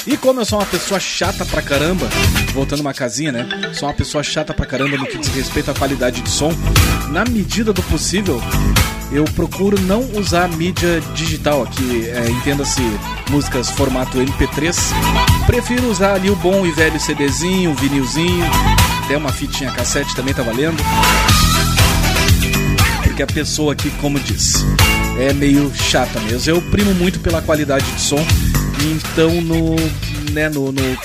E 0.06 0.16
como 0.16 0.40
eu 0.40 0.44
sou 0.44 0.58
uma 0.58 0.66
pessoa 0.66 0.98
chata 0.98 1.44
pra 1.46 1.62
caramba, 1.62 2.08
voltando 2.52 2.80
uma 2.80 2.92
casinha, 2.92 3.30
né? 3.30 3.48
Sou 3.72 3.88
uma 3.88 3.94
pessoa 3.94 4.22
chata 4.22 4.52
pra 4.52 4.66
caramba 4.66 4.96
no 4.96 5.06
que 5.06 5.18
diz 5.18 5.28
respeito 5.28 5.70
à 5.70 5.74
qualidade 5.74 6.20
de 6.20 6.28
som, 6.28 6.52
na 7.10 7.24
medida 7.24 7.72
do 7.72 7.82
possível, 7.84 8.42
eu 9.14 9.24
procuro 9.26 9.80
não 9.82 10.00
usar 10.18 10.48
mídia 10.48 11.00
digital 11.14 11.62
aqui, 11.62 12.08
é, 12.08 12.28
entenda-se 12.30 12.82
músicas 13.30 13.70
formato 13.70 14.18
MP3. 14.18 14.74
Prefiro 15.46 15.88
usar 15.88 16.14
ali 16.14 16.28
o 16.30 16.36
bom 16.36 16.66
e 16.66 16.72
velho 16.72 16.98
CDzinho, 16.98 17.72
vinilzinho, 17.74 18.44
até 19.04 19.16
uma 19.16 19.32
fitinha 19.32 19.70
cassete 19.70 20.14
também 20.16 20.34
tá 20.34 20.42
valendo. 20.42 20.82
Porque 23.04 23.22
a 23.22 23.26
pessoa 23.26 23.72
aqui, 23.72 23.90
como 24.00 24.18
disse, 24.18 24.64
é 25.18 25.32
meio 25.32 25.72
chata 25.74 26.18
mesmo. 26.20 26.50
Eu 26.52 26.60
primo 26.62 26.92
muito 26.94 27.20
pela 27.20 27.40
qualidade 27.40 27.84
de 27.92 28.00
som. 28.00 28.24
Então 28.82 29.30
no. 29.40 29.76
né, 30.32 30.48
no. 30.48 30.72
no, 30.72 30.98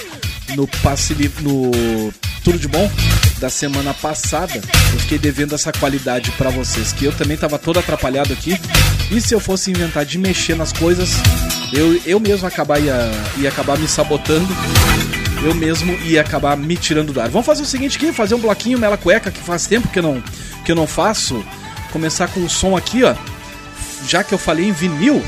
no 0.55 0.67
passe 0.81 1.13
li- 1.13 1.31
no 1.41 1.69
tudo 2.43 2.57
de 2.57 2.67
bom 2.67 2.89
da 3.39 3.49
semana 3.49 3.93
passada, 3.93 4.55
eu 4.93 4.99
fiquei 4.99 5.17
devendo 5.17 5.55
essa 5.55 5.71
qualidade 5.71 6.29
pra 6.31 6.49
vocês, 6.49 6.91
que 6.91 7.05
eu 7.05 7.11
também 7.13 7.37
tava 7.37 7.57
todo 7.57 7.79
atrapalhado 7.79 8.33
aqui. 8.33 8.59
E 9.09 9.21
se 9.21 9.33
eu 9.33 9.39
fosse 9.39 9.71
inventar 9.71 10.05
de 10.05 10.17
mexer 10.17 10.55
nas 10.55 10.73
coisas, 10.73 11.11
eu, 11.71 11.99
eu 12.05 12.19
mesmo 12.19 12.45
acabar 12.45 12.79
ia, 12.79 13.09
ia 13.37 13.49
acabar 13.49 13.77
me 13.77 13.87
sabotando. 13.87 14.47
Eu 15.41 15.55
mesmo 15.55 15.93
ia 16.03 16.19
acabar 16.19 16.57
me 16.57 16.75
tirando 16.75 17.13
do 17.13 17.21
ar. 17.21 17.29
Vamos 17.29 17.45
fazer 17.45 17.63
o 17.63 17.65
seguinte 17.65 17.97
aqui, 17.97 18.11
fazer 18.11 18.35
um 18.35 18.39
bloquinho 18.39 18.77
mela 18.77 18.97
cueca 18.97 19.31
que 19.31 19.39
faz 19.39 19.65
tempo 19.65 19.87
que 19.87 19.99
eu 19.99 20.03
não 20.03 20.21
que 20.65 20.71
eu 20.71 20.75
não 20.75 20.85
faço. 20.85 21.43
Começar 21.93 22.27
com 22.27 22.41
o 22.41 22.49
som 22.49 22.75
aqui, 22.75 23.03
ó. 23.03 23.15
Já 24.05 24.21
que 24.21 24.33
eu 24.33 24.37
falei 24.37 24.67
em 24.67 24.73
vinil, 24.73 25.23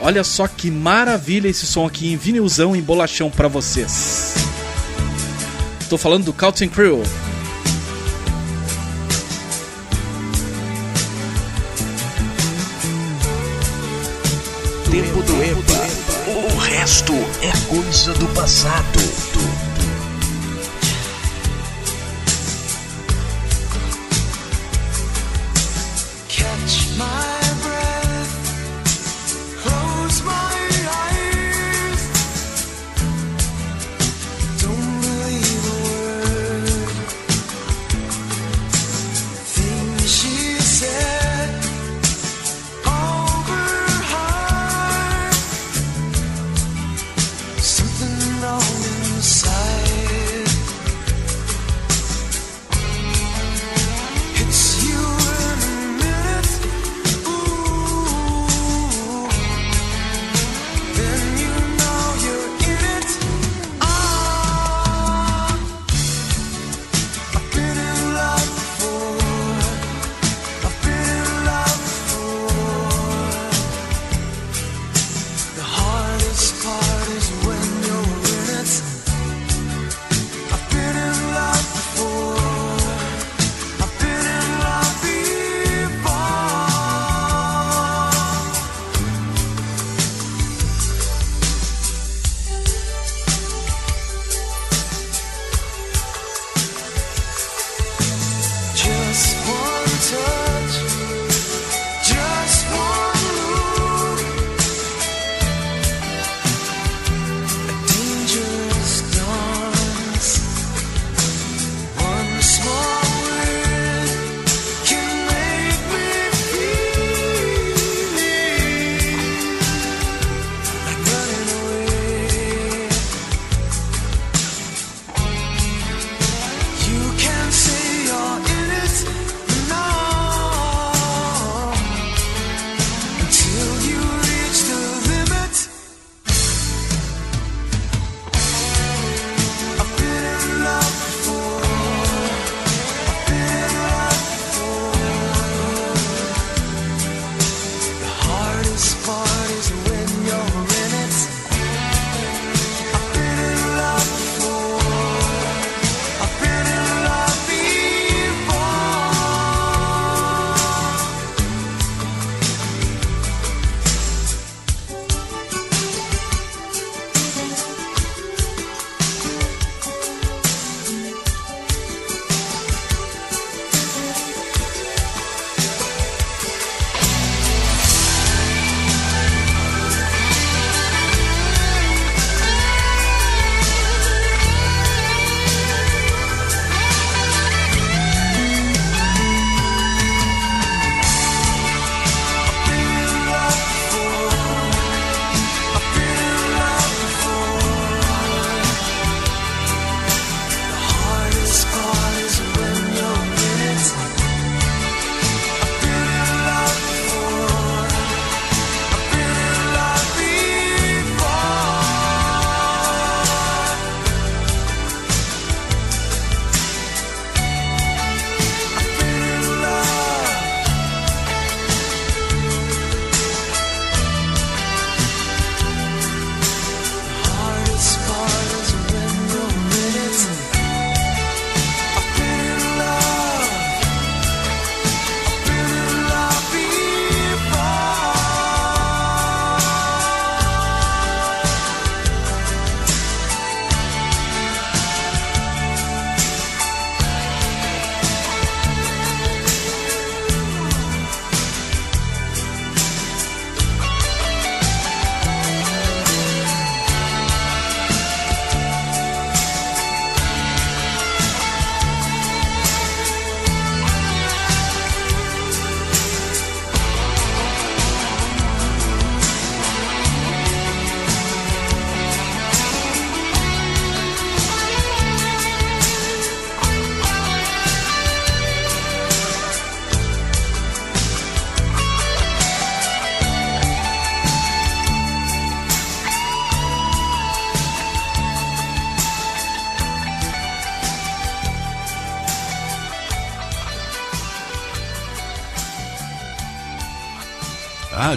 olha 0.00 0.22
só 0.22 0.46
que 0.46 0.70
maravilha 0.70 1.48
esse 1.48 1.66
som 1.66 1.84
aqui 1.84 2.12
em 2.12 2.16
vinilzão 2.16 2.76
em 2.76 2.80
bolachão 2.80 3.28
pra 3.28 3.48
vocês. 3.48 4.34
Tô 5.88 5.98
falando 5.98 6.26
do 6.26 6.32
Counting 6.32 6.68
Crew. 6.68 7.02
EPA. 17.00 17.12
O 17.12 17.14
resto 17.14 17.14
é 17.42 17.52
coisa 17.68 18.12
do 18.14 18.26
passado. 18.34 19.59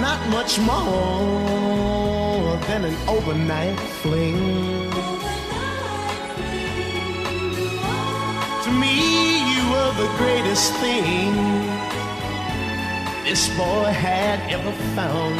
Not 0.00 0.20
much 0.30 0.58
more 0.58 2.56
than 2.68 2.84
an 2.86 2.96
overnight 3.06 3.78
fling. 4.00 4.90
To 8.64 8.70
me, 8.82 8.94
you 9.52 9.62
were 9.72 9.92
the 10.02 10.10
greatest 10.16 10.72
thing 10.74 11.34
this 13.24 13.48
boy 13.56 13.84
had 13.92 14.40
ever 14.50 14.72
found. 14.96 15.38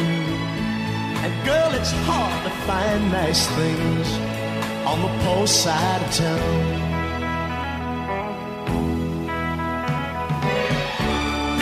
And 1.25 1.33
girl, 1.47 1.73
it's 1.75 1.93
hard 2.07 2.45
to 2.45 2.51
find 2.69 3.11
nice 3.11 3.47
things 3.59 4.09
on 4.87 5.01
the 5.01 5.13
post 5.25 5.63
side 5.65 6.03
of 6.03 6.15
town. 6.15 6.65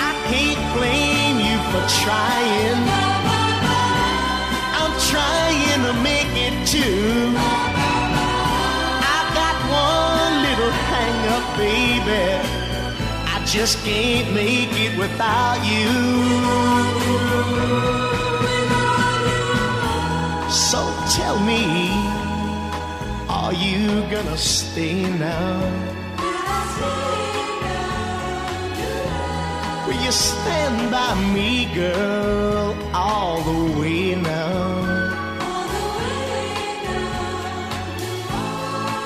I 0.08 0.12
can't 0.30 0.76
blame 0.76 1.07
trying. 2.02 2.82
I'm 4.80 4.92
trying 5.10 5.82
to 5.88 5.94
make 6.02 6.32
it 6.46 6.56
too. 6.66 7.34
I 9.16 9.18
got 9.38 9.56
one 9.86 10.34
little 10.46 10.72
hang 10.90 11.18
up, 11.36 11.46
baby. 11.56 12.26
I 13.34 13.44
just 13.44 13.84
can't 13.84 14.32
make 14.32 14.72
it 14.72 14.98
without 14.98 15.60
you. 15.72 15.88
So 20.50 20.80
tell 21.16 21.38
me, 21.40 21.90
are 23.28 23.52
you 23.52 24.02
gonna 24.10 24.36
stay 24.36 25.02
now? 25.18 25.97
Will 29.88 30.02
you 30.04 30.12
stand 30.12 30.90
by 30.90 31.14
me, 31.32 31.66
girl, 31.74 32.76
all 32.94 33.40
the 33.42 33.80
way 33.80 34.14
now? 34.16 34.84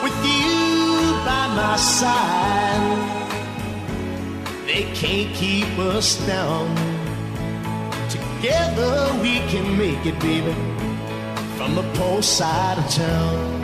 With 0.03 0.19
you 0.27 1.13
by 1.25 1.47
my 1.55 1.77
side, 1.77 3.29
they 4.67 4.83
can't 4.95 5.33
keep 5.37 5.79
us 5.79 6.17
down. 6.27 6.75
Together 8.11 9.17
we 9.23 9.39
can 9.53 9.79
make 9.79 10.05
it, 10.05 10.19
baby. 10.19 10.55
from 11.57 11.77
the 11.77 11.85
post 11.95 12.39
side 12.39 12.79
of 12.79 12.91
town. 12.91 13.62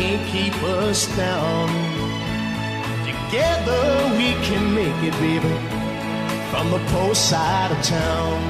Can't 0.00 0.26
keep 0.28 0.54
us 0.62 1.14
down. 1.14 1.68
Together 3.04 4.16
we 4.16 4.32
can 4.46 4.74
make 4.74 4.96
it, 5.04 5.12
baby, 5.20 5.54
from 6.50 6.70
the 6.70 6.82
post 6.90 7.28
side 7.28 7.70
of 7.70 7.82
town. 7.84 8.49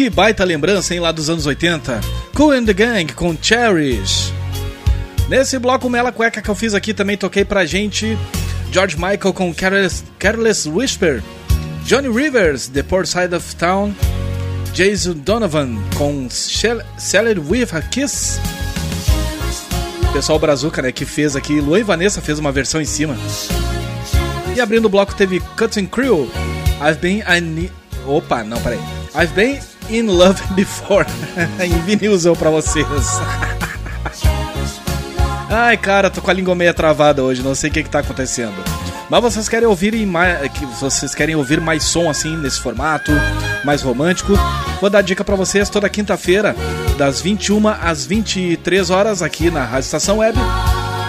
Que 0.00 0.08
baita 0.08 0.44
lembrança, 0.44 0.94
hein, 0.94 1.00
lá 1.00 1.12
dos 1.12 1.28
anos 1.28 1.44
80. 1.44 2.00
Cool 2.34 2.52
and 2.52 2.64
the 2.64 2.72
Gang 2.72 3.12
com 3.12 3.36
Cherish. 3.36 4.32
Nesse 5.28 5.58
bloco 5.58 5.90
Mela 5.90 6.10
Cueca 6.10 6.40
que 6.40 6.48
eu 6.48 6.54
fiz 6.54 6.72
aqui 6.72 6.94
também 6.94 7.18
toquei 7.18 7.44
pra 7.44 7.66
gente 7.66 8.16
George 8.72 8.96
Michael 8.96 9.34
com 9.34 9.52
Careless, 9.52 10.02
Careless 10.18 10.66
Whisper, 10.66 11.22
Johnny 11.84 12.08
Rivers, 12.08 12.68
The 12.68 12.82
Poor 12.82 13.06
Side 13.06 13.34
of 13.34 13.54
Town, 13.56 13.94
Jason 14.72 15.16
Donovan 15.16 15.76
com 15.98 16.26
It 16.30 17.38
With 17.38 17.68
a 17.74 17.82
Kiss. 17.82 18.40
O 20.08 20.12
pessoal 20.14 20.38
Brazuca, 20.38 20.80
né, 20.80 20.92
que 20.92 21.04
fez 21.04 21.36
aqui, 21.36 21.60
Luan 21.60 21.80
e 21.80 21.82
Vanessa 21.82 22.22
fez 22.22 22.38
uma 22.38 22.50
versão 22.50 22.80
em 22.80 22.86
cima. 22.86 23.18
E 24.56 24.62
abrindo 24.62 24.86
o 24.86 24.88
bloco 24.88 25.14
teve 25.14 25.40
Cutting 25.58 25.84
Crew, 25.84 26.26
I've 26.80 26.98
Been 26.98 27.18
I 27.18 27.70
Opa, 28.06 28.42
não, 28.42 28.58
peraí. 28.62 28.80
I've 29.14 29.34
Been 29.34 29.69
In 29.90 30.06
Love 30.06 30.42
Before. 30.54 31.06
em 31.60 31.78
vinilzão 31.82 32.34
pra 32.36 32.50
vocês. 32.50 32.86
Ai, 35.50 35.76
cara, 35.76 36.08
tô 36.08 36.22
com 36.22 36.30
a 36.30 36.34
língua 36.34 36.54
meia 36.54 36.72
travada 36.72 37.24
hoje, 37.24 37.42
não 37.42 37.56
sei 37.56 37.70
o 37.70 37.72
que, 37.72 37.82
que 37.82 37.90
tá 37.90 37.98
acontecendo. 37.98 38.54
Mas 39.10 39.20
vocês 39.20 39.48
querem 39.48 39.66
ouvir 39.66 40.06
mais, 40.06 40.38
vocês 40.78 41.12
querem 41.12 41.34
ouvir 41.34 41.60
mais 41.60 41.82
som 41.82 42.08
assim 42.08 42.36
nesse 42.36 42.60
formato, 42.60 43.10
mais 43.64 43.82
romântico? 43.82 44.32
Vou 44.80 44.88
dar 44.88 45.02
dica 45.02 45.24
pra 45.24 45.34
vocês 45.34 45.68
toda 45.68 45.88
quinta-feira, 45.88 46.54
das 46.96 47.20
21 47.20 47.66
às 47.66 48.06
23 48.06 48.90
horas 48.90 49.20
aqui 49.22 49.50
na 49.50 49.64
Rádio 49.64 49.86
Estação 49.86 50.18
Web. 50.18 50.38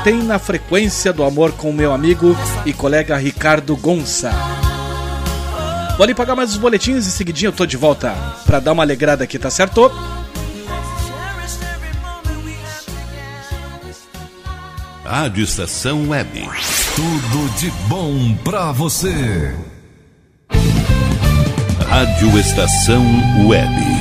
Tem 0.04 0.24
na 0.24 0.40
frequência 0.40 1.14
do 1.14 1.24
amor 1.24 1.52
com 1.52 1.72
meu 1.72 1.94
amigo 1.94 2.36
e 2.66 2.74
colega 2.74 3.16
Ricardo 3.18 3.78
Gonça. 3.78 4.32
Vou 6.02 6.06
ali 6.06 6.16
pagar 6.16 6.36
mais 6.36 6.50
os 6.50 6.58
boletins 6.58 7.06
e 7.06 7.12
seguidinho 7.12 7.50
eu 7.50 7.54
tô 7.54 7.64
de 7.64 7.78
volta 7.78 8.16
pra 8.44 8.60
dar 8.60 8.72
uma 8.72 8.82
alegrada 8.82 9.24
aqui, 9.24 9.38
tá 9.38 9.52
certo? 9.52 9.92
Rádio 15.06 15.44
Estação 15.44 16.10
Web. 16.10 16.50
Tudo 16.96 17.56
de 17.56 17.70
bom 17.88 18.34
pra 18.44 18.72
você. 18.72 19.54
Rádio 21.88 22.40
Estação 22.40 23.06
Web. 23.48 24.01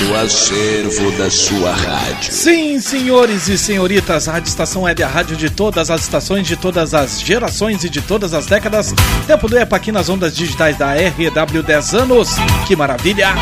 do 0.00 0.16
acervo 0.16 1.12
da 1.12 1.30
sua 1.30 1.72
rádio. 1.72 2.32
Sim, 2.32 2.80
senhores 2.80 3.48
e 3.48 3.58
senhoritas, 3.58 4.28
a 4.28 4.32
Rádio 4.32 4.48
Estação 4.48 4.82
Web, 4.82 5.02
a 5.02 5.08
rádio 5.08 5.36
de 5.36 5.50
todas 5.50 5.90
as 5.90 6.02
estações, 6.02 6.46
de 6.46 6.56
todas 6.56 6.94
as 6.94 7.20
gerações 7.20 7.84
e 7.84 7.90
de 7.90 8.00
todas 8.00 8.32
as 8.32 8.46
décadas. 8.46 8.94
Tempo 9.26 9.46
do 9.46 9.58
EPA 9.58 9.76
aqui 9.76 9.92
nas 9.92 10.08
ondas 10.08 10.34
digitais 10.34 10.76
da 10.78 10.94
RW 10.94 11.62
10 11.62 11.94
anos. 11.94 12.30
Que 12.66 12.74
maravilha! 12.74 13.34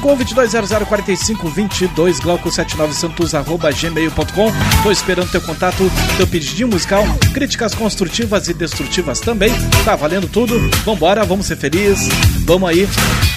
5122004522 0.00 2.20
glauco79santos 2.20 3.34
arroba 3.34 3.70
gmail.com 3.70 4.50
Tô 4.82 4.90
esperando 4.90 5.30
teu 5.30 5.42
contato, 5.42 5.92
teu 6.16 6.26
pedidinho 6.26 6.68
musical, 6.68 7.04
críticas 7.34 7.74
construtivas 7.74 8.48
e 8.48 8.54
destrutivas 8.54 9.20
também. 9.20 9.52
Tá 9.84 9.94
valendo 9.94 10.26
tudo. 10.28 10.58
Vambora, 10.84 11.24
vamos 11.24 11.46
ser 11.46 11.56
felizes. 11.56 12.08
Vamos 12.44 12.70
aí 12.70 12.88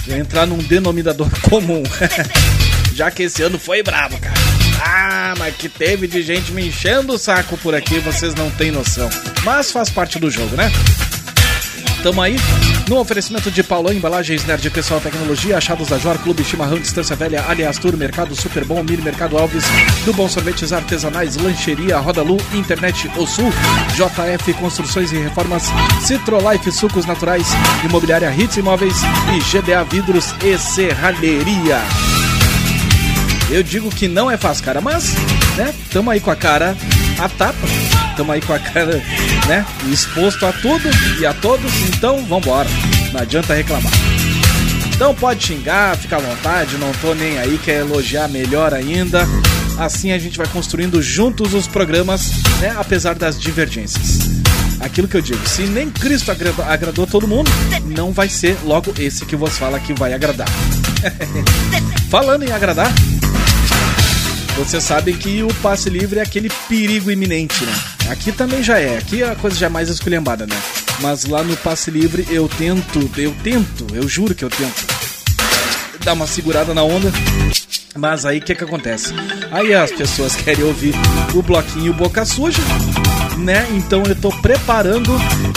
entrar 0.08 0.46
num 0.46 0.58
denominador 0.58 1.28
comum. 1.48 1.82
Já 2.94 3.10
que 3.10 3.24
esse 3.24 3.42
ano 3.42 3.58
foi 3.58 3.82
brabo, 3.82 4.16
cara. 4.18 4.36
Ah, 4.82 5.34
mas 5.38 5.54
que 5.56 5.68
teve 5.68 6.06
de 6.06 6.22
gente 6.22 6.52
me 6.52 6.68
enchendo 6.68 7.14
o 7.14 7.18
saco 7.18 7.56
por 7.58 7.74
aqui, 7.74 7.98
vocês 7.98 8.34
não 8.34 8.50
têm 8.50 8.70
noção. 8.70 9.10
Mas 9.44 9.70
faz 9.70 9.90
parte 9.90 10.18
do 10.18 10.30
jogo, 10.30 10.56
né? 10.56 10.72
Tamo 12.02 12.22
aí 12.22 12.36
no 12.88 12.98
oferecimento 12.98 13.50
de 13.50 13.62
Paulão 13.62 13.92
Embalagens 13.92 14.44
Nerd 14.44 14.70
Pessoal 14.70 15.00
Tecnologia, 15.00 15.56
Achados 15.58 15.88
da 15.88 15.98
Jor, 15.98 16.18
Clube 16.18 16.44
Chimarrão, 16.44 16.78
Distância 16.78 17.16
Velha, 17.16 17.44
Aliás 17.48 17.78
Tour, 17.78 17.96
Mercado 17.96 18.34
Super 18.36 18.64
Bom, 18.64 18.82
Mini 18.82 19.02
Mercado 19.02 19.36
Alves, 19.36 19.64
do 20.04 20.12
Bom 20.12 20.28
Sorvetes 20.28 20.72
Artesanais, 20.72 21.36
Lancheria, 21.36 21.98
Roda 21.98 22.22
Lu, 22.22 22.36
Internet 22.52 23.10
O 23.16 23.26
Sul, 23.26 23.52
JF 23.94 24.52
Construções 24.54 25.12
e 25.12 25.16
Reformas, 25.16 25.64
Citrolife 26.02 26.70
Sucos 26.70 27.06
Naturais, 27.06 27.48
Imobiliária 27.84 28.32
Hits 28.32 28.56
Imóveis 28.56 28.96
e 29.34 29.56
GDA 29.56 29.84
Vidros 29.84 30.34
e 30.44 30.56
Serralheria. 30.58 31.80
Eu 33.50 33.62
digo 33.62 33.90
que 33.90 34.08
não 34.08 34.30
é 34.30 34.36
fácil, 34.36 34.64
cara, 34.64 34.80
mas, 34.80 35.14
né, 35.56 35.74
tamo 35.92 36.10
aí 36.10 36.20
com 36.20 36.30
a 36.30 36.36
cara 36.36 36.76
a 37.18 37.28
tapa, 37.28 37.66
tamo 38.16 38.32
aí 38.32 38.40
com 38.40 38.54
a 38.54 38.58
cara, 38.58 39.02
né, 39.46 39.64
exposto 39.92 40.46
a 40.46 40.52
tudo 40.52 40.88
e 41.20 41.26
a 41.26 41.34
todos, 41.34 41.70
então 41.88 42.24
vambora, 42.24 42.68
não 43.12 43.20
adianta 43.20 43.54
reclamar. 43.54 43.92
Então 44.94 45.14
pode 45.14 45.44
xingar, 45.44 45.94
fica 45.98 46.16
à 46.16 46.20
vontade, 46.20 46.78
não 46.78 46.90
tô 46.94 47.14
nem 47.14 47.38
aí, 47.38 47.58
quer 47.58 47.80
elogiar 47.80 48.28
melhor 48.28 48.72
ainda. 48.72 49.28
Assim 49.78 50.10
a 50.12 50.18
gente 50.18 50.38
vai 50.38 50.46
construindo 50.46 51.02
juntos 51.02 51.52
os 51.52 51.68
programas, 51.68 52.30
né, 52.60 52.74
apesar 52.78 53.14
das 53.14 53.38
divergências. 53.38 54.20
Aquilo 54.80 55.06
que 55.06 55.16
eu 55.16 55.22
digo, 55.22 55.46
se 55.46 55.62
nem 55.64 55.90
Cristo 55.90 56.30
agradou, 56.30 56.64
agradou 56.64 57.06
todo 57.06 57.28
mundo, 57.28 57.50
não 57.84 58.12
vai 58.12 58.30
ser 58.30 58.56
logo 58.64 58.94
esse 58.98 59.26
que 59.26 59.36
vos 59.36 59.58
fala 59.58 59.78
que 59.78 59.92
vai 59.92 60.14
agradar. 60.14 60.48
Falando 62.08 62.44
em 62.44 62.52
agradar, 62.52 62.90
vocês 64.56 64.82
sabem 64.82 65.14
que 65.14 65.42
o 65.42 65.52
passe 65.56 65.90
livre 65.90 66.18
é 66.18 66.22
aquele 66.22 66.50
perigo 66.68 67.10
iminente, 67.10 67.62
né? 67.64 67.95
Aqui 68.10 68.32
também 68.32 68.62
já 68.62 68.78
é, 68.78 68.98
aqui 68.98 69.22
a 69.22 69.34
coisa 69.34 69.56
já 69.56 69.66
é 69.66 69.70
mais 69.70 69.88
esculhambada, 69.88 70.46
né? 70.46 70.56
Mas 71.00 71.24
lá 71.24 71.42
no 71.42 71.56
passe 71.56 71.90
livre 71.90 72.26
eu 72.30 72.48
tento, 72.48 73.10
eu 73.16 73.34
tento, 73.42 73.86
eu 73.94 74.08
juro 74.08 74.34
que 74.34 74.44
eu 74.44 74.50
tento 74.50 74.96
dar 76.06 76.12
uma 76.12 76.26
segurada 76.26 76.72
na 76.72 76.84
onda. 76.84 77.12
Mas 77.96 78.24
aí 78.24 78.38
o 78.38 78.40
que 78.40 78.54
que 78.54 78.62
acontece? 78.62 79.12
Aí 79.50 79.74
as 79.74 79.90
pessoas 79.90 80.36
querem 80.42 80.64
ouvir 80.64 80.94
o 81.34 81.42
bloquinho 81.42 81.92
Boca 81.92 82.24
Suja, 82.24 82.62
né? 83.38 83.66
Então 83.72 84.04
eu 84.04 84.14
tô 84.14 84.30
preparando, 84.40 85.10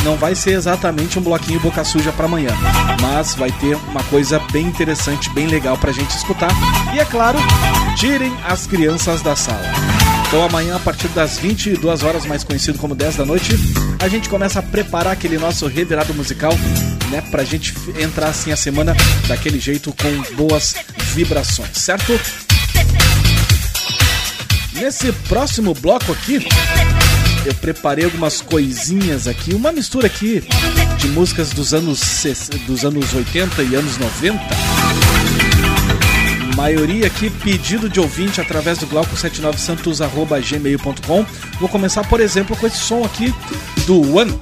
não 0.03 0.15
vai 0.15 0.33
ser 0.33 0.51
exatamente 0.51 1.19
um 1.19 1.21
bloquinho 1.21 1.59
Boca 1.59 1.83
Suja 1.83 2.11
para 2.11 2.25
amanhã, 2.25 2.51
mas 2.99 3.35
vai 3.35 3.51
ter 3.51 3.75
uma 3.75 4.03
coisa 4.05 4.39
bem 4.51 4.65
interessante, 4.65 5.29
bem 5.29 5.45
legal 5.45 5.77
pra 5.77 5.91
gente 5.91 6.17
escutar. 6.17 6.49
E 6.95 6.99
é 6.99 7.05
claro, 7.05 7.37
tirem 7.95 8.35
as 8.43 8.65
crianças 8.65 9.21
da 9.21 9.35
sala. 9.35 9.98
Então 10.29 10.43
amanhã, 10.43 10.75
a 10.75 10.79
partir 10.79 11.07
das 11.07 11.39
22 11.39 12.03
horas, 12.03 12.23
mais 12.23 12.43
conhecido 12.43 12.77
como 12.77 12.93
10 12.93 13.15
da 13.15 13.25
noite, 13.25 13.51
a 13.99 14.07
gente 14.07 14.29
começa 14.29 14.59
a 14.59 14.61
preparar 14.61 15.13
aquele 15.13 15.39
nosso 15.39 15.65
revirado 15.65 16.13
musical, 16.13 16.53
né? 17.09 17.19
Pra 17.31 17.43
gente 17.43 17.73
entrar 17.99 18.27
assim 18.27 18.51
a 18.51 18.55
semana 18.55 18.95
daquele 19.27 19.59
jeito 19.59 19.91
com 19.91 20.35
boas 20.35 20.75
vibrações, 21.15 21.71
certo? 21.73 22.13
Nesse 24.73 25.11
próximo 25.27 25.73
bloco 25.73 26.11
aqui, 26.11 26.47
eu 27.43 27.55
preparei 27.55 28.05
algumas 28.05 28.39
coisinhas 28.39 29.27
aqui, 29.27 29.55
uma 29.55 29.71
mistura 29.71 30.05
aqui 30.05 30.43
de 30.99 31.07
músicas 31.07 31.49
dos 31.49 31.73
anos, 31.73 31.99
dos 32.67 32.85
anos 32.85 33.15
80 33.15 33.63
e 33.63 33.73
anos 33.73 33.97
90 33.97 34.39
maioria 36.55 37.07
aqui 37.07 37.29
pedido 37.29 37.89
de 37.89 37.99
ouvinte 37.99 38.39
através 38.41 38.77
do 38.77 38.87
glauco79santos@gmail.com. 38.87 41.25
Vou 41.59 41.69
começar, 41.69 42.07
por 42.07 42.19
exemplo, 42.19 42.55
com 42.55 42.67
esse 42.67 42.77
som 42.77 43.03
aqui 43.03 43.33
do 43.85 44.15
One. 44.15 44.39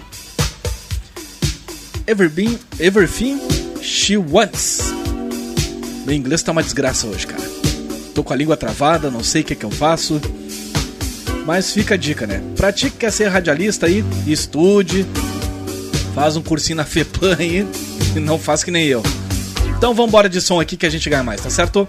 Everything, 2.05 2.59
Everything 2.79 3.39
She 3.81 4.17
Wants. 4.17 4.93
Meu 6.05 6.15
inglês 6.15 6.41
tá 6.41 6.53
uma 6.53 6.63
desgraça 6.63 7.07
hoje, 7.07 7.27
cara. 7.27 7.43
Tô 8.15 8.23
com 8.23 8.31
a 8.33 8.35
língua 8.35 8.55
travada, 8.55 9.11
não 9.11 9.23
sei 9.23 9.41
o 9.41 9.45
que, 9.45 9.55
que 9.55 9.65
eu 9.65 9.71
faço. 9.71 10.21
Mas 11.45 11.71
fica 11.71 11.95
a 11.95 11.97
dica, 11.97 12.25
né? 12.25 12.41
Pra 12.55 12.71
ti 12.71 12.89
que 12.89 12.97
quer 12.97 13.11
ser 13.11 13.27
radialista 13.27 13.85
aí, 13.85 14.03
estude, 14.25 15.05
faz 16.15 16.35
um 16.35 16.41
cursinho 16.41 16.77
na 16.77 16.85
FEPAM 16.85 17.35
aí 17.37 17.67
e 18.15 18.19
não 18.19 18.39
faz 18.39 18.63
que 18.63 18.71
nem 18.71 18.85
eu. 18.85 19.03
Então 19.77 19.93
vambora 19.93 20.27
de 20.27 20.41
som 20.41 20.59
aqui 20.59 20.75
que 20.75 20.87
a 20.87 20.89
gente 20.89 21.07
ganha 21.07 21.23
mais, 21.23 21.39
tá 21.39 21.51
certo? 21.51 21.87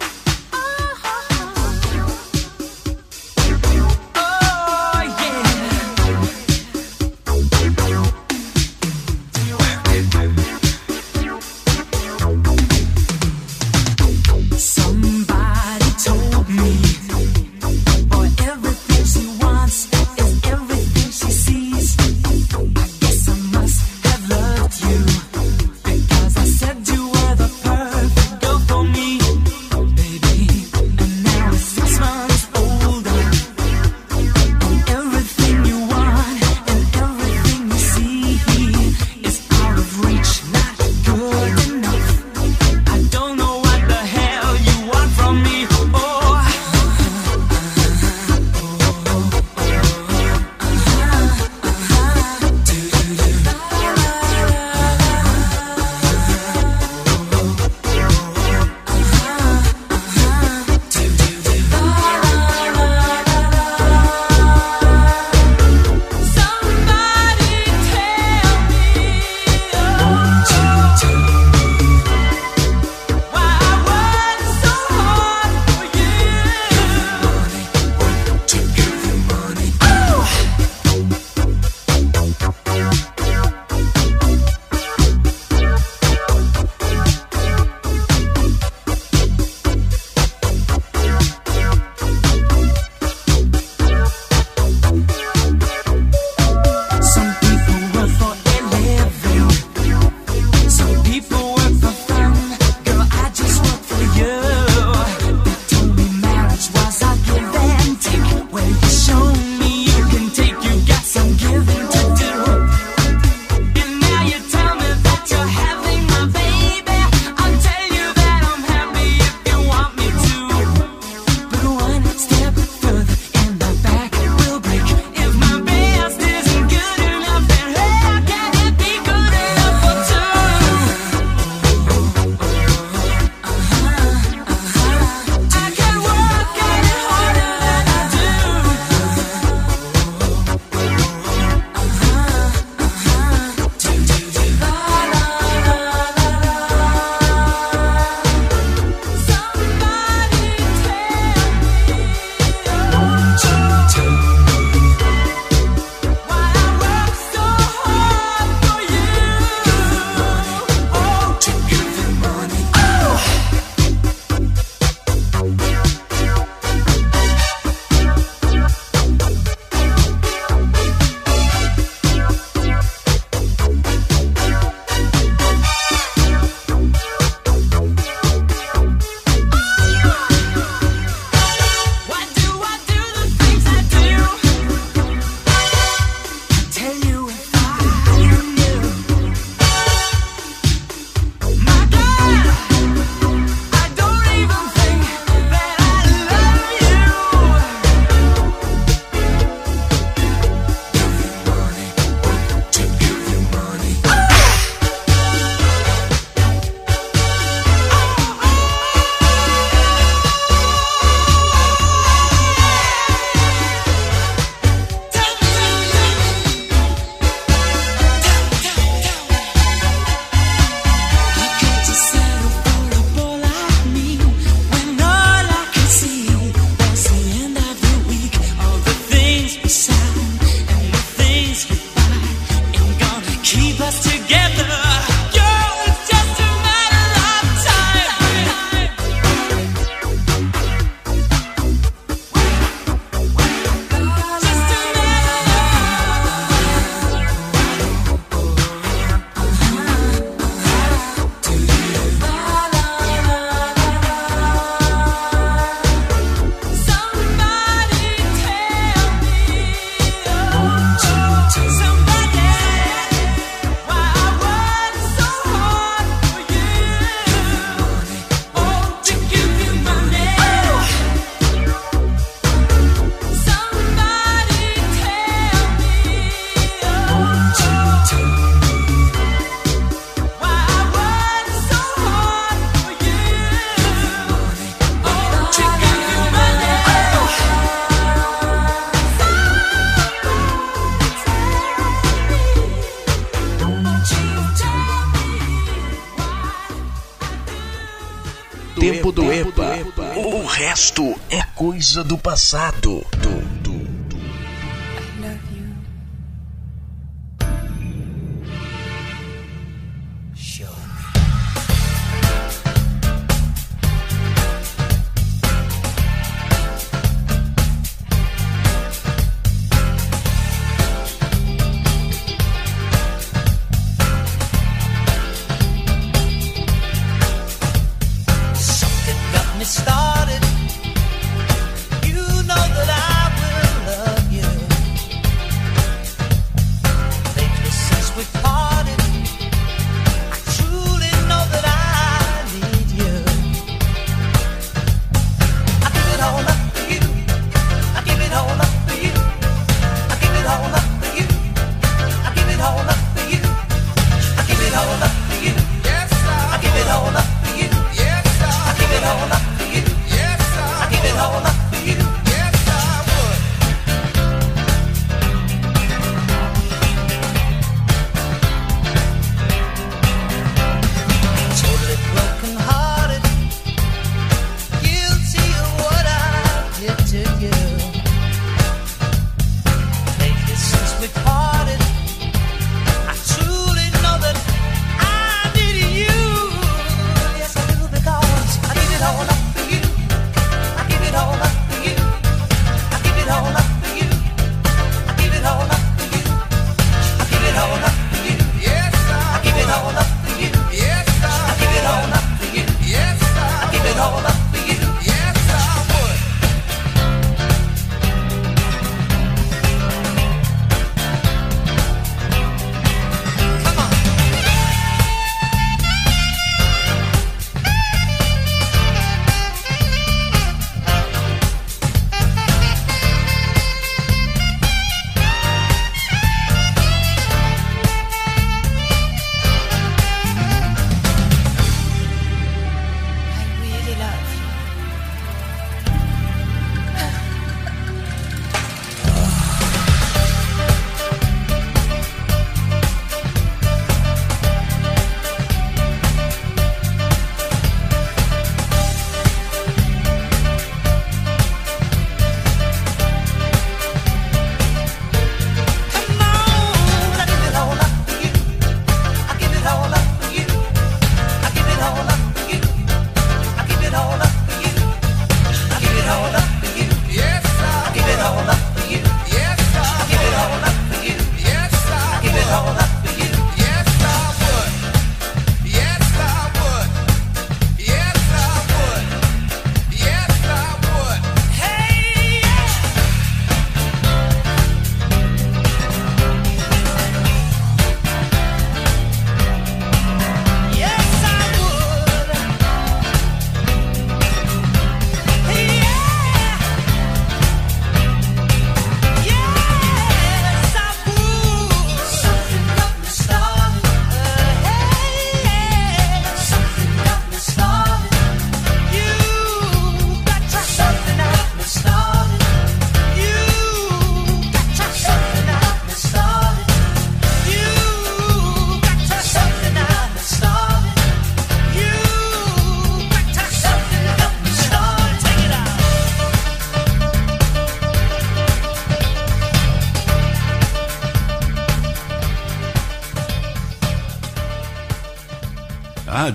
coisa 301.88 302.04
do 302.04 302.18
passado. 302.18 303.02
Do 303.16 303.37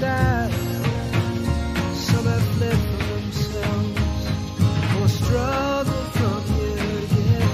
die. 0.00 0.50
Some 1.92 2.24
have 2.24 2.46
fled 2.56 2.78
from 2.88 2.98
themselves 3.10 4.24
or 4.98 5.08
struggle 5.08 6.04
from 6.16 6.40
here 6.54 7.00
to 7.00 7.20
get. 7.28 7.44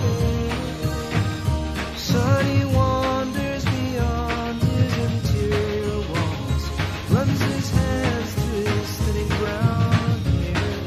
Sonny 1.98 2.64
wanders 2.66 3.64
beyond 3.64 4.62
his 4.62 4.92
interior 5.08 5.98
walls, 6.10 6.64
runs 7.10 7.40
his 7.50 7.70
hands 7.70 8.30
through 8.34 8.64
his 8.78 8.90
thinning 9.02 9.32
ground 9.40 10.20
here. 10.38 10.80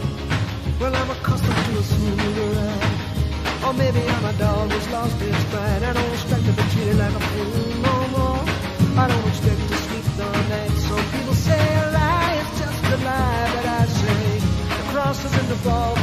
Well, 0.80 0.94
I'm 0.96 1.10
accustomed 1.10 1.64
to 1.66 1.74
a 1.78 1.84
smoother 1.84 2.48
ride, 2.56 3.00
or 3.66 3.74
maybe 3.74 4.02
I'm 4.08 4.26
a 4.26 4.34
dog 4.38 4.72
who's 4.72 4.88
lost 4.92 5.22
its 5.22 5.44
pride. 5.52 5.84
I 5.84 5.92
don't 5.92 6.12
expect 6.14 6.46
to 6.46 6.54
be 6.54 6.64
treated 6.72 6.98
like 6.98 7.16
a 7.16 7.20
fool. 7.20 7.69
us 15.68 15.99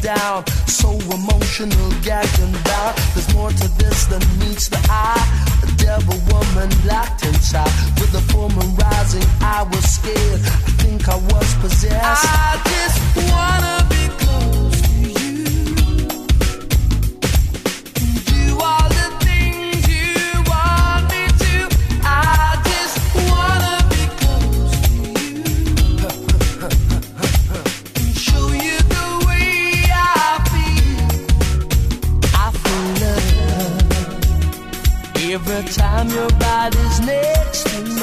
down. 0.00 0.46
So 0.66 0.90
emotional, 0.90 1.90
gagged 2.02 2.38
and 2.40 2.52
bound. 2.64 2.96
There's 3.14 3.32
more 3.34 3.50
to 3.50 3.68
this 3.78 4.06
than 4.06 4.22
meets 4.38 4.68
the 4.68 4.80
eye. 4.90 5.24
A 5.62 5.66
devil 5.76 6.18
woman 6.32 6.70
locked 6.86 7.24
inside. 7.24 7.72
With 8.00 8.12
the 8.12 8.22
full 8.32 8.48
moon 8.50 8.74
rising, 8.76 9.26
I 9.40 9.62
was 9.62 9.84
scared. 9.84 10.40
I 10.66 10.70
think 10.82 11.08
I 11.08 11.16
was 11.16 11.54
possessed. 11.56 12.26
I 12.26 12.60
just 12.64 13.30
wanna. 13.30 13.77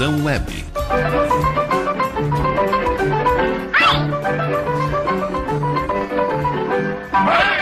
Web. 0.00 0.64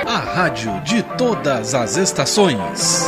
A 0.06 0.16
rádio 0.16 0.80
de 0.80 1.02
todas 1.18 1.74
as 1.74 1.98
estações. 1.98 3.01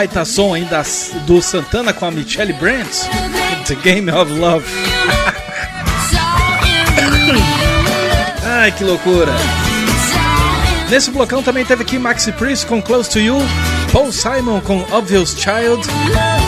Baita 0.00 0.24
som 0.24 0.56
hein, 0.56 0.66
das, 0.70 1.10
do 1.26 1.42
Santana 1.42 1.92
com 1.92 2.06
a 2.06 2.10
Michelle 2.10 2.54
Brandt. 2.54 3.06
The 3.66 3.74
Game 3.74 4.10
of 4.10 4.32
Love. 4.32 4.64
Ai, 8.42 8.72
que 8.72 8.82
loucura. 8.82 9.30
Nesse 10.88 11.10
blocão 11.10 11.42
também 11.42 11.66
teve 11.66 11.82
aqui 11.82 11.98
Maxi 11.98 12.32
Priest 12.32 12.64
com 12.66 12.80
Close 12.80 13.10
to 13.10 13.18
You, 13.18 13.36
Paul 13.92 14.10
Simon 14.10 14.62
com 14.62 14.86
Obvious 14.90 15.36
Child, 15.38 15.86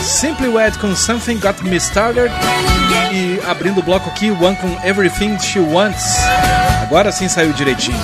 Simply 0.01 0.47
Wed 0.47 0.79
com 0.79 0.95
Something 0.95 1.37
Got 1.37 1.61
Me 1.61 1.75
Started 1.77 2.33
e 3.11 3.39
abrindo 3.47 3.81
o 3.81 3.83
bloco 3.83 4.09
aqui, 4.09 4.31
One 4.31 4.55
com 4.55 4.75
Everything 4.83 5.37
She 5.37 5.59
Wants. 5.59 6.17
Agora 6.81 7.11
sim 7.11 7.29
saiu 7.29 7.53
direitinho. 7.53 7.99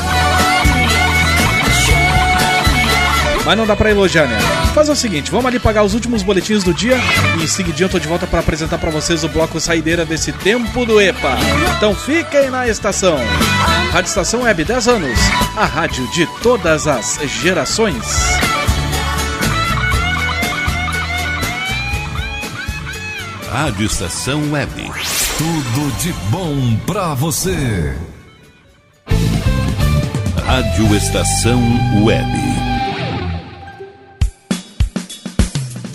Mas 3.50 3.58
não 3.58 3.66
dá 3.66 3.76
pra 3.76 3.90
elogiar, 3.90 4.28
né? 4.28 4.38
Fazer 4.76 4.92
o 4.92 4.96
seguinte, 4.96 5.32
vamos 5.32 5.48
ali 5.48 5.58
pagar 5.58 5.82
os 5.82 5.96
últimos 5.96 6.22
boletins 6.22 6.64
do 6.64 6.72
dia 6.72 6.96
e 7.40 7.44
em 7.44 7.48
seguidinho 7.48 7.88
eu 7.88 7.90
tô 7.90 7.98
de 7.98 8.08
volta 8.08 8.28
pra 8.28 8.42
apresentar 8.42 8.78
pra 8.78 8.92
vocês 8.92 9.24
o 9.24 9.28
bloco 9.28 9.60
saideira 9.60 10.06
desse 10.06 10.32
tempo 10.32 10.86
do 10.86 11.02
EPA. 11.02 11.36
Então 11.76 11.96
fiquem 11.96 12.52
na 12.52 12.68
estação. 12.68 13.18
Rádio 13.92 14.10
Estação 14.10 14.42
Web 14.44 14.64
10 14.64 14.88
anos, 14.88 15.20
a 15.58 15.66
rádio 15.66 16.08
de 16.12 16.28
todas 16.44 16.86
as 16.86 17.18
gerações. 17.42 18.06
Rádio 23.52 23.88
Estação 23.88 24.52
Web. 24.52 24.92
Tudo 25.40 25.98
de 25.98 26.14
bom 26.30 26.78
pra 26.86 27.16
você. 27.16 27.96
Rádio 30.46 30.96
Estação 30.96 31.60
Web. 32.04 32.59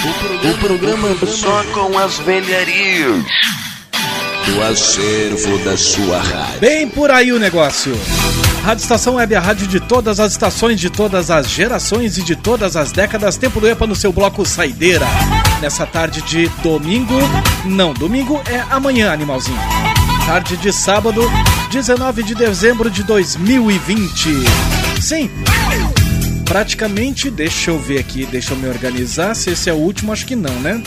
O 0.00 0.58
programa 0.58 1.08
só 1.26 1.64
com 1.74 1.98
as 1.98 2.18
velharias 2.18 3.24
do 4.46 4.62
acervo 4.62 5.58
da 5.64 5.76
sua 5.76 6.20
rádio. 6.20 6.60
Bem 6.60 6.88
por 6.88 7.10
aí 7.10 7.32
o 7.32 7.38
negócio. 7.40 7.98
Rádio 8.62 8.82
Estação 8.82 9.16
Web, 9.16 9.34
a 9.34 9.40
rádio 9.40 9.66
de 9.66 9.80
todas 9.80 10.20
as 10.20 10.30
estações, 10.32 10.78
de 10.78 10.88
todas 10.88 11.32
as 11.32 11.50
gerações 11.50 12.16
e 12.16 12.22
de 12.22 12.36
todas 12.36 12.76
as 12.76 12.92
décadas. 12.92 13.36
Tempo 13.36 13.60
do 13.60 13.66
EPA 13.66 13.88
no 13.88 13.96
seu 13.96 14.12
bloco 14.12 14.46
Saideira. 14.46 15.06
Nessa 15.60 15.84
tarde 15.84 16.22
de 16.22 16.46
domingo. 16.62 17.18
Não, 17.64 17.92
domingo 17.92 18.40
é 18.48 18.60
amanhã, 18.70 19.12
animalzinho. 19.12 19.58
Tarde 20.26 20.56
de 20.58 20.72
sábado, 20.72 21.28
19 21.72 22.22
de 22.22 22.36
dezembro 22.36 22.88
de 22.88 23.02
2020. 23.02 24.44
Sim, 25.00 25.28
praticamente, 26.48 27.30
deixa 27.30 27.70
eu 27.70 27.78
ver 27.78 27.98
aqui, 27.98 28.26
deixa 28.26 28.54
eu 28.54 28.56
me 28.56 28.66
organizar. 28.66 29.36
Se 29.36 29.50
esse 29.50 29.68
é 29.68 29.72
o 29.72 29.76
último, 29.76 30.12
acho 30.12 30.24
que 30.26 30.34
não, 30.34 30.58
né? 30.60 30.82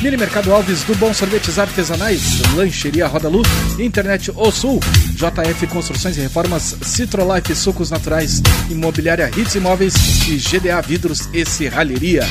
Mini 0.01 0.15
Mercado 0.15 0.53
Alves 0.53 0.83
do 0.83 0.95
Bom 0.95 1.13
Sorvetes 1.13 1.57
Artesanais, 1.57 2.21
Lancheria 2.55 3.07
Roda 3.07 3.27
Lu, 3.27 3.41
Internet 3.79 4.31
O 4.35 4.51
Sul, 4.51 4.79
JF 5.15 5.65
Construções 5.67 6.15
e 6.17 6.21
Reformas, 6.21 6.75
Citrolife 6.83 7.55
Sucos 7.55 7.89
Naturais, 7.89 8.41
Imobiliária 8.69 9.29
Hits 9.35 9.55
Imóveis 9.55 9.95
e 10.27 10.37
GDA 10.37 10.81
Vidros 10.81 11.27
e 11.33 11.43
Serralheria. 11.45 12.23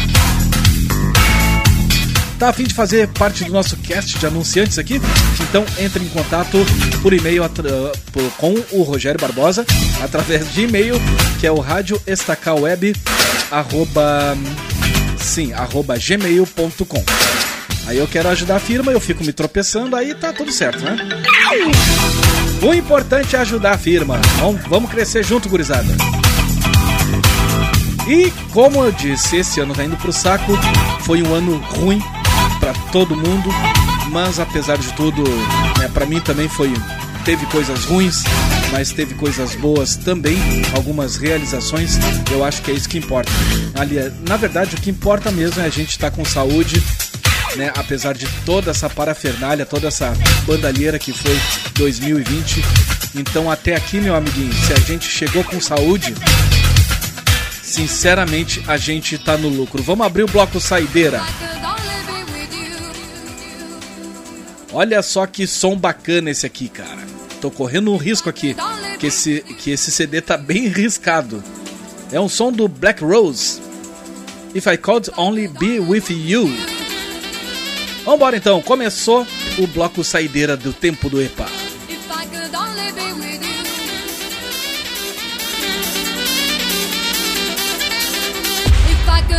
Tá 2.39 2.51
a 2.51 2.53
fim 2.53 2.65
de 2.65 2.75
fazer 2.75 3.09
parte 3.09 3.45
do 3.45 3.53
nosso 3.53 3.77
cast 3.79 4.17
de 4.19 4.27
anunciantes 4.27 4.79
aqui? 4.79 5.01
Então 5.49 5.65
entre 5.79 6.05
em 6.05 6.09
contato 6.09 6.59
por 7.03 7.13
e-mail 7.13 7.43
por- 8.13 8.31
com 8.37 8.55
o 8.73 8.83
Rogério 8.83 9.19
Barbosa 9.21 9.65
através 10.03 10.53
de 10.53 10.63
e-mail 10.65 10.95
que 11.41 11.47
é 11.47 11.51
o 11.51 11.59
rádio 11.61 12.01
estacalweb 12.07 12.95
arroba 13.51 14.37
sim 15.19 15.53
arroba 15.55 15.97
gmail.com. 15.99 17.05
Aí 17.87 17.99
eu 17.99 18.07
quero 18.09 18.29
ajudar 18.29 18.57
a 18.57 18.61
firma, 18.61 18.91
eu 18.91 19.01
fico 19.01 19.25
me 19.25 19.33
tropeçando, 19.33 19.95
aí 19.95 20.15
tá 20.15 20.33
tudo 20.33 20.51
certo, 20.51 20.85
né? 20.85 20.97
O 22.61 22.75
importante 22.75 23.37
é 23.37 23.39
ajudar 23.39 23.73
a 23.73 23.79
firma. 23.79 24.21
Vamos, 24.39 24.61
vamos 24.67 24.91
crescer 24.91 25.23
junto, 25.23 25.49
gurizada. 25.49 25.87
E 28.09 28.33
como 28.53 28.85
eu 28.85 28.93
disse, 28.93 29.37
esse 29.37 29.61
ano 29.61 29.75
tá 29.75 29.85
indo 29.85 29.97
pro 29.97 30.13
saco. 30.13 30.53
Foi 31.03 31.23
um 31.23 31.33
ano 31.33 31.59
ruim 31.59 32.01
para 32.59 32.73
todo 32.91 33.17
mundo, 33.17 33.51
mas 34.11 34.41
apesar 34.41 34.79
de 34.79 34.93
tudo, 34.95 35.23
né, 35.79 35.89
para 35.93 36.07
mim 36.07 36.21
também 36.21 36.49
foi 36.49 36.73
teve 37.25 37.45
coisas 37.47 37.85
ruins, 37.87 38.23
mas 38.71 38.93
teve 38.93 39.15
coisas 39.15 39.57
boas 39.57 39.97
também, 39.97 40.39
algumas 40.77 41.17
realizações. 41.17 41.99
Eu 42.31 42.45
acho 42.45 42.63
que 42.63 42.71
é 42.71 42.75
isso 42.75 42.89
que 42.89 42.99
importa. 42.99 43.33
Aliás, 43.75 44.13
na 44.29 44.37
verdade, 44.37 44.77
o 44.77 44.81
que 44.81 44.91
importa 44.91 45.33
mesmo 45.33 45.61
é 45.61 45.67
a 45.67 45.69
gente 45.69 45.91
estar 45.91 46.13
com 46.13 46.25
saúde, 46.25 46.81
né, 47.57 47.73
apesar 47.77 48.15
de 48.15 48.27
toda 48.45 48.71
essa 48.71 48.89
parafernália, 48.89 49.67
toda 49.67 49.89
essa 49.89 50.13
bandalheira 50.47 50.99
que 50.99 51.13
foi 51.13 51.37
2020. 51.75 52.63
Então, 53.15 53.51
até 53.51 53.75
aqui, 53.75 53.99
meu 53.99 54.15
amiguinho, 54.15 54.53
se 54.53 54.73
a 54.73 54.77
gente 54.77 55.09
chegou 55.09 55.43
com 55.43 55.61
saúde, 55.61 56.15
sinceramente, 57.63 58.63
a 58.69 58.77
gente 58.77 59.19
tá 59.19 59.37
no 59.37 59.49
lucro. 59.49 59.83
Vamos 59.83 60.07
abrir 60.07 60.23
o 60.23 60.29
bloco 60.29 60.61
saideira. 60.61 61.23
Olha 64.73 65.03
só 65.03 65.27
que 65.27 65.47
som 65.47 65.77
bacana 65.77 66.31
esse 66.31 66.45
aqui, 66.45 66.69
cara. 66.69 67.07
Tô 67.41 67.51
correndo 67.51 67.93
um 67.93 67.97
risco 67.97 68.29
aqui, 68.29 68.55
que 68.99 69.07
esse, 69.07 69.41
que 69.59 69.71
esse 69.71 69.91
CD 69.91 70.21
tá 70.21 70.37
bem 70.37 70.69
riscado. 70.69 71.43
É 72.13 72.21
um 72.21 72.29
som 72.29 72.53
do 72.53 72.69
Black 72.69 73.03
Rose. 73.03 73.61
If 74.55 74.67
I 74.67 74.77
Could 74.77 75.11
Only 75.17 75.49
Be 75.49 75.81
With 75.81 76.05
You. 76.11 76.86
Vambora 78.07 78.37
então, 78.37 78.63
começou 78.63 79.27
o 79.59 79.67
bloco 79.67 80.05
saideira 80.05 80.57
do 80.57 80.73
tempo 80.73 81.11
do 81.11 81.21
EPA. 81.21 81.47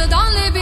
If 0.10 0.57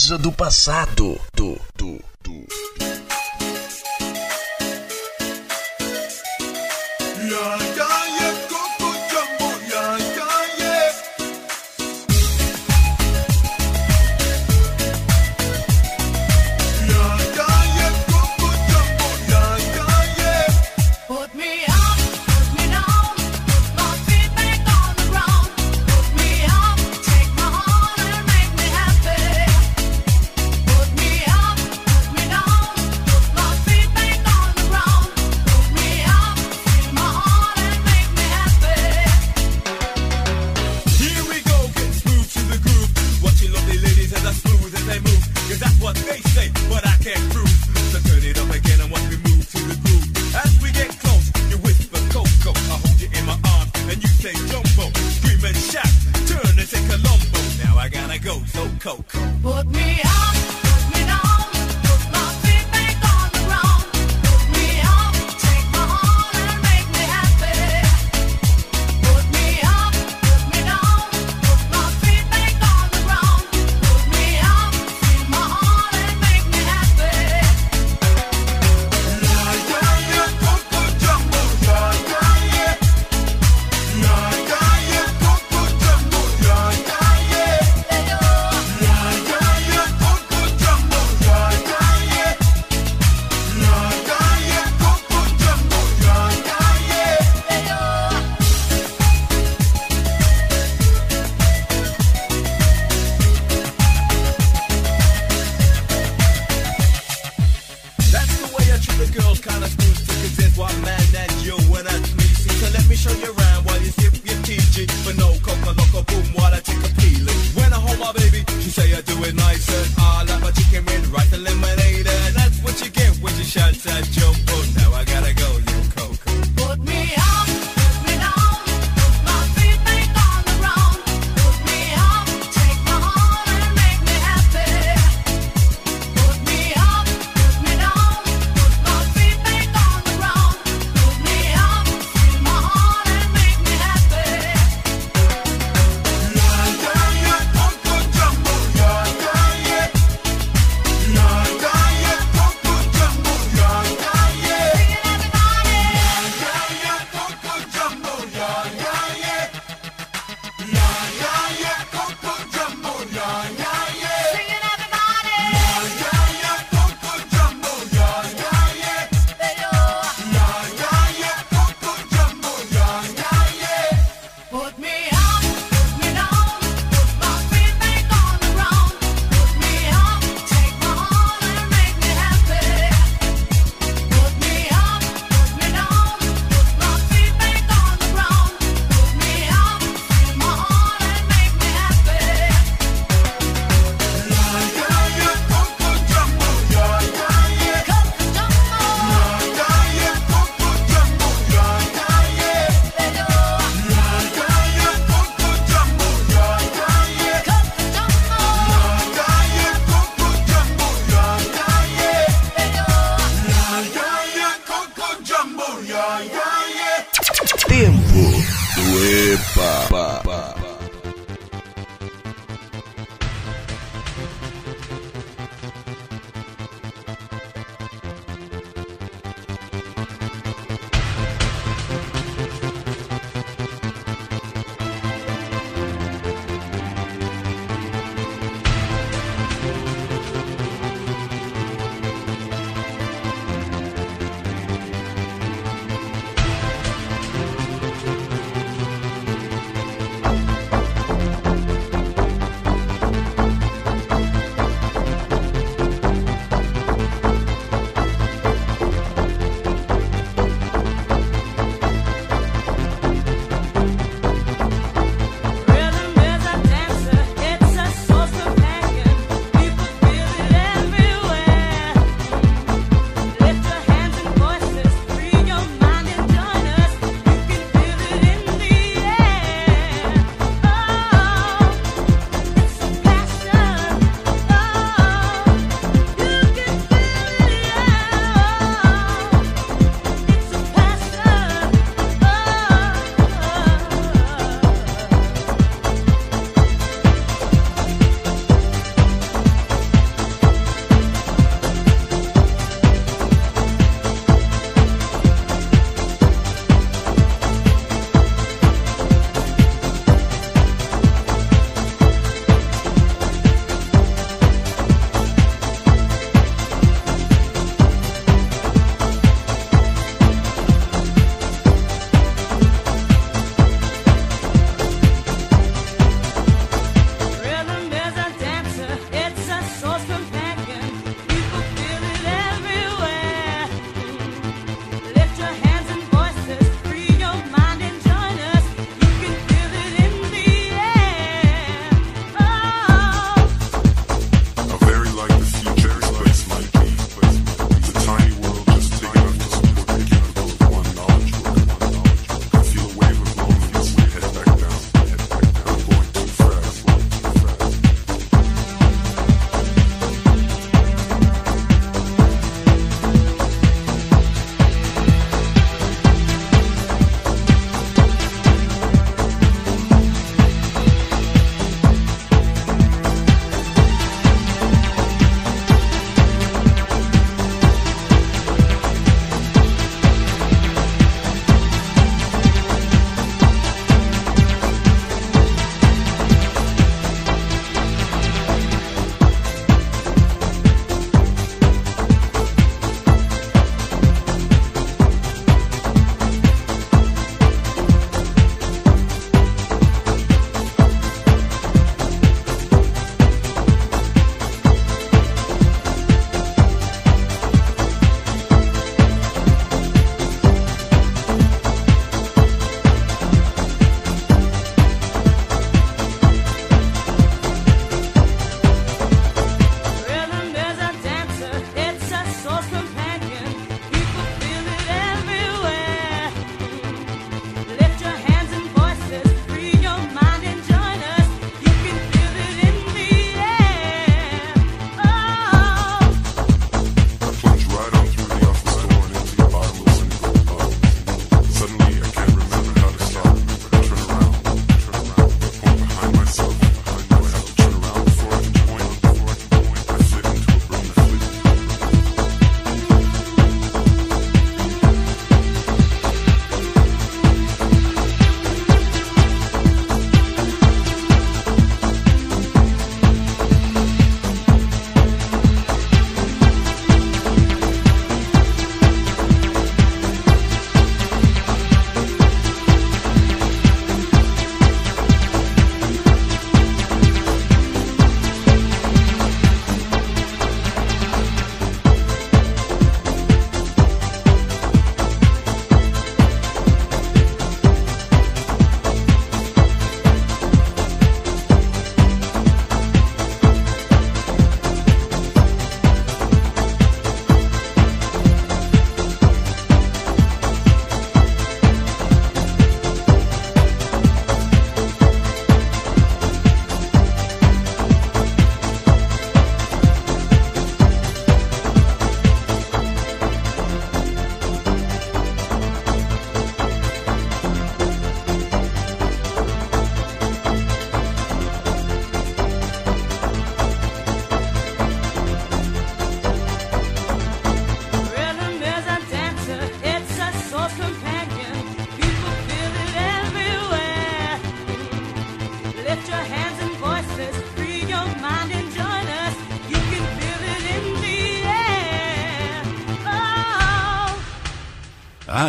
coisa 0.00 0.16
do 0.16 0.32
passado. 0.32 1.20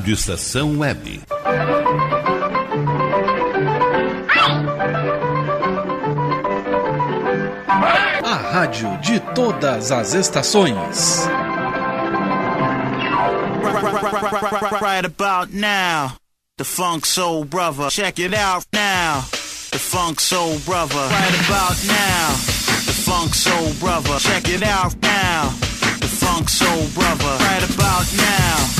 Rádio 0.00 0.14
Estação 0.14 0.78
Web. 0.78 1.20
A 8.24 8.34
rádio 8.50 8.96
de 9.02 9.20
todas 9.34 9.92
as 9.92 10.14
estações. 10.14 11.26
Right 14.80 15.04
about 15.04 15.52
now, 15.52 16.16
the 16.56 16.64
Funk 16.64 17.06
Soul 17.06 17.44
Brother. 17.44 17.90
Check 17.90 18.18
it 18.20 18.32
out 18.32 18.64
now, 18.72 19.20
the 19.70 19.78
Funk 19.78 20.22
Soul 20.22 20.58
Brother. 20.60 20.96
Right 20.96 21.46
about 21.46 21.76
now, 21.86 22.32
the 22.86 22.94
Funk 23.04 23.34
Soul 23.34 23.74
Brother. 23.78 24.18
Check 24.18 24.48
it 24.48 24.62
out 24.62 24.96
now, 25.02 25.50
the 26.00 26.08
Funk 26.08 26.48
Soul 26.48 26.88
Brother. 26.94 27.36
Right 27.44 27.68
about 27.68 28.06
now, 28.16 28.79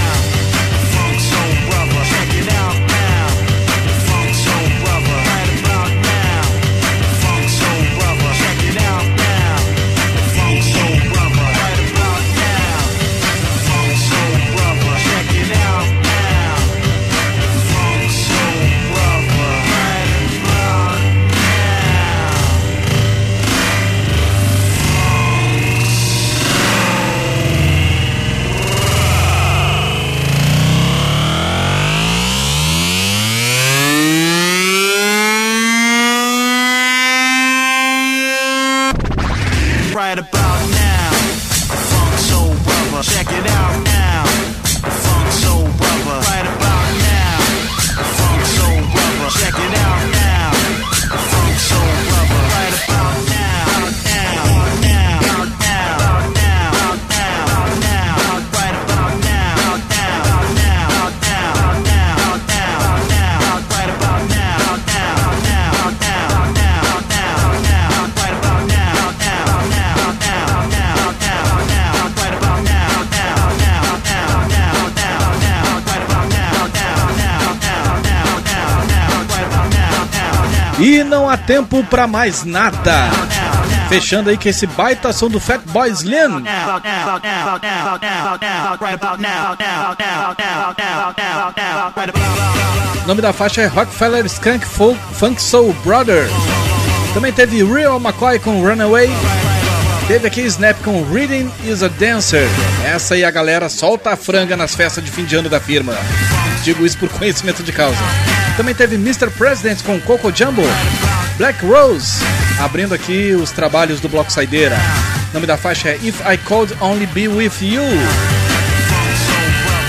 tempo 81.51 81.83
pra 81.83 82.07
mais 82.07 82.45
nada. 82.45 83.09
Fechando 83.89 84.29
aí 84.29 84.37
com 84.37 84.47
esse 84.47 84.65
baita 84.65 85.11
som 85.11 85.27
do 85.27 85.37
Fat 85.37 85.59
Boy 85.65 85.89
Slim. 85.89 86.45
O 93.03 93.07
nome 93.07 93.21
da 93.21 93.33
faixa 93.33 93.63
é 93.63 93.67
Rockefeller 93.67 94.25
Skunk 94.27 94.65
Folk 94.65 94.97
Funk 95.13 95.41
Soul 95.41 95.75
Brother. 95.83 96.29
Também 97.13 97.33
teve 97.33 97.61
Real 97.65 97.99
McCoy 97.99 98.39
com 98.39 98.65
Runaway. 98.65 99.09
Teve 100.07 100.27
aqui 100.27 100.41
Snap 100.43 100.81
com 100.85 101.03
Reading 101.11 101.51
is 101.65 101.83
a 101.83 101.89
Dancer. 101.89 102.47
Essa 102.85 103.15
aí 103.15 103.25
a 103.25 103.31
galera 103.31 103.67
solta 103.67 104.11
a 104.11 104.15
franga 104.15 104.55
nas 104.55 104.73
festas 104.73 105.03
de 105.03 105.11
fim 105.11 105.25
de 105.25 105.35
ano 105.35 105.49
da 105.49 105.59
firma. 105.59 105.97
Digo 106.63 106.85
isso 106.85 106.97
por 106.97 107.09
conhecimento 107.19 107.61
de 107.61 107.73
causa. 107.73 107.99
Também 108.55 108.73
teve 108.73 108.95
Mr. 108.95 109.29
President 109.31 109.81
com 109.83 109.99
Coco 109.99 110.31
Jumbo. 110.33 110.63
Black 111.37 111.65
Rose, 111.65 112.23
abrindo 112.59 112.93
aqui 112.93 113.33
os 113.33 113.51
trabalhos 113.51 113.99
do 113.99 114.07
Bloco 114.07 114.31
Saideira. 114.31 114.77
O 115.31 115.33
nome 115.33 115.47
da 115.47 115.57
faixa 115.57 115.89
é 115.89 115.95
If 115.95 116.19
I 116.21 116.37
Could 116.37 116.75
Only 116.79 117.05
Be 117.07 117.27
With 117.27 117.51
You. 117.61 117.83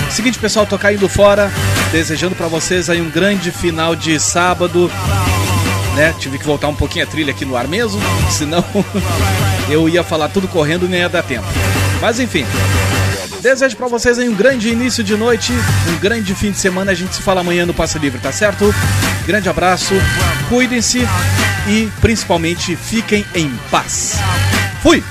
Seguinte, 0.09 0.37
pessoal, 0.39 0.65
tô 0.65 0.77
caindo 0.77 1.07
fora, 1.09 1.51
desejando 1.91 2.35
pra 2.35 2.47
vocês 2.47 2.89
aí 2.89 3.01
um 3.01 3.09
grande 3.09 3.51
final 3.51 3.95
de 3.95 4.19
sábado. 4.19 4.91
Né? 5.95 6.13
Tive 6.19 6.37
que 6.37 6.45
voltar 6.45 6.67
um 6.67 6.75
pouquinho 6.75 7.05
a 7.05 7.07
trilha 7.07 7.31
aqui 7.31 7.45
no 7.45 7.55
ar 7.55 7.67
mesmo, 7.67 8.01
senão 8.31 8.63
eu 9.69 9.87
ia 9.87 10.03
falar 10.03 10.29
tudo 10.29 10.47
correndo 10.47 10.85
e 10.85 10.89
nem 10.89 11.01
ia 11.01 11.09
dar 11.09 11.23
tempo. 11.23 11.47
Mas 12.01 12.19
enfim, 12.19 12.45
desejo 13.41 13.75
pra 13.75 13.87
vocês 13.87 14.17
um 14.17 14.33
grande 14.33 14.69
início 14.69 15.03
de 15.03 15.15
noite, 15.15 15.53
um 15.89 15.97
grande 15.99 16.33
fim 16.33 16.51
de 16.51 16.57
semana. 16.57 16.91
A 16.91 16.95
gente 16.95 17.15
se 17.15 17.21
fala 17.21 17.41
amanhã 17.41 17.65
no 17.65 17.73
Passe 17.73 17.99
Livre, 17.99 18.19
tá 18.19 18.31
certo? 18.31 18.73
Grande 19.25 19.47
abraço, 19.47 19.93
cuidem-se 20.49 21.07
e 21.67 21.89
principalmente 22.01 22.75
fiquem 22.75 23.25
em 23.33 23.49
paz. 23.71 24.19
Fui! 24.81 25.03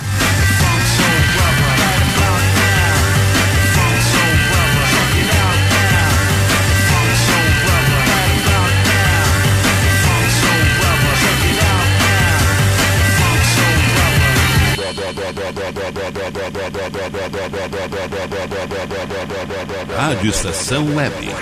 Rádio 19.96 20.30
Estação 20.30 20.94
Web. 20.94 21.32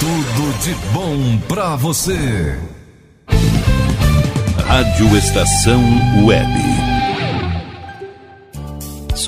Tudo 0.00 0.58
de 0.62 0.74
bom 0.94 1.38
pra 1.46 1.76
você. 1.76 2.58
Rádio 4.66 5.14
Estação 5.14 5.82
Web. 6.24 6.69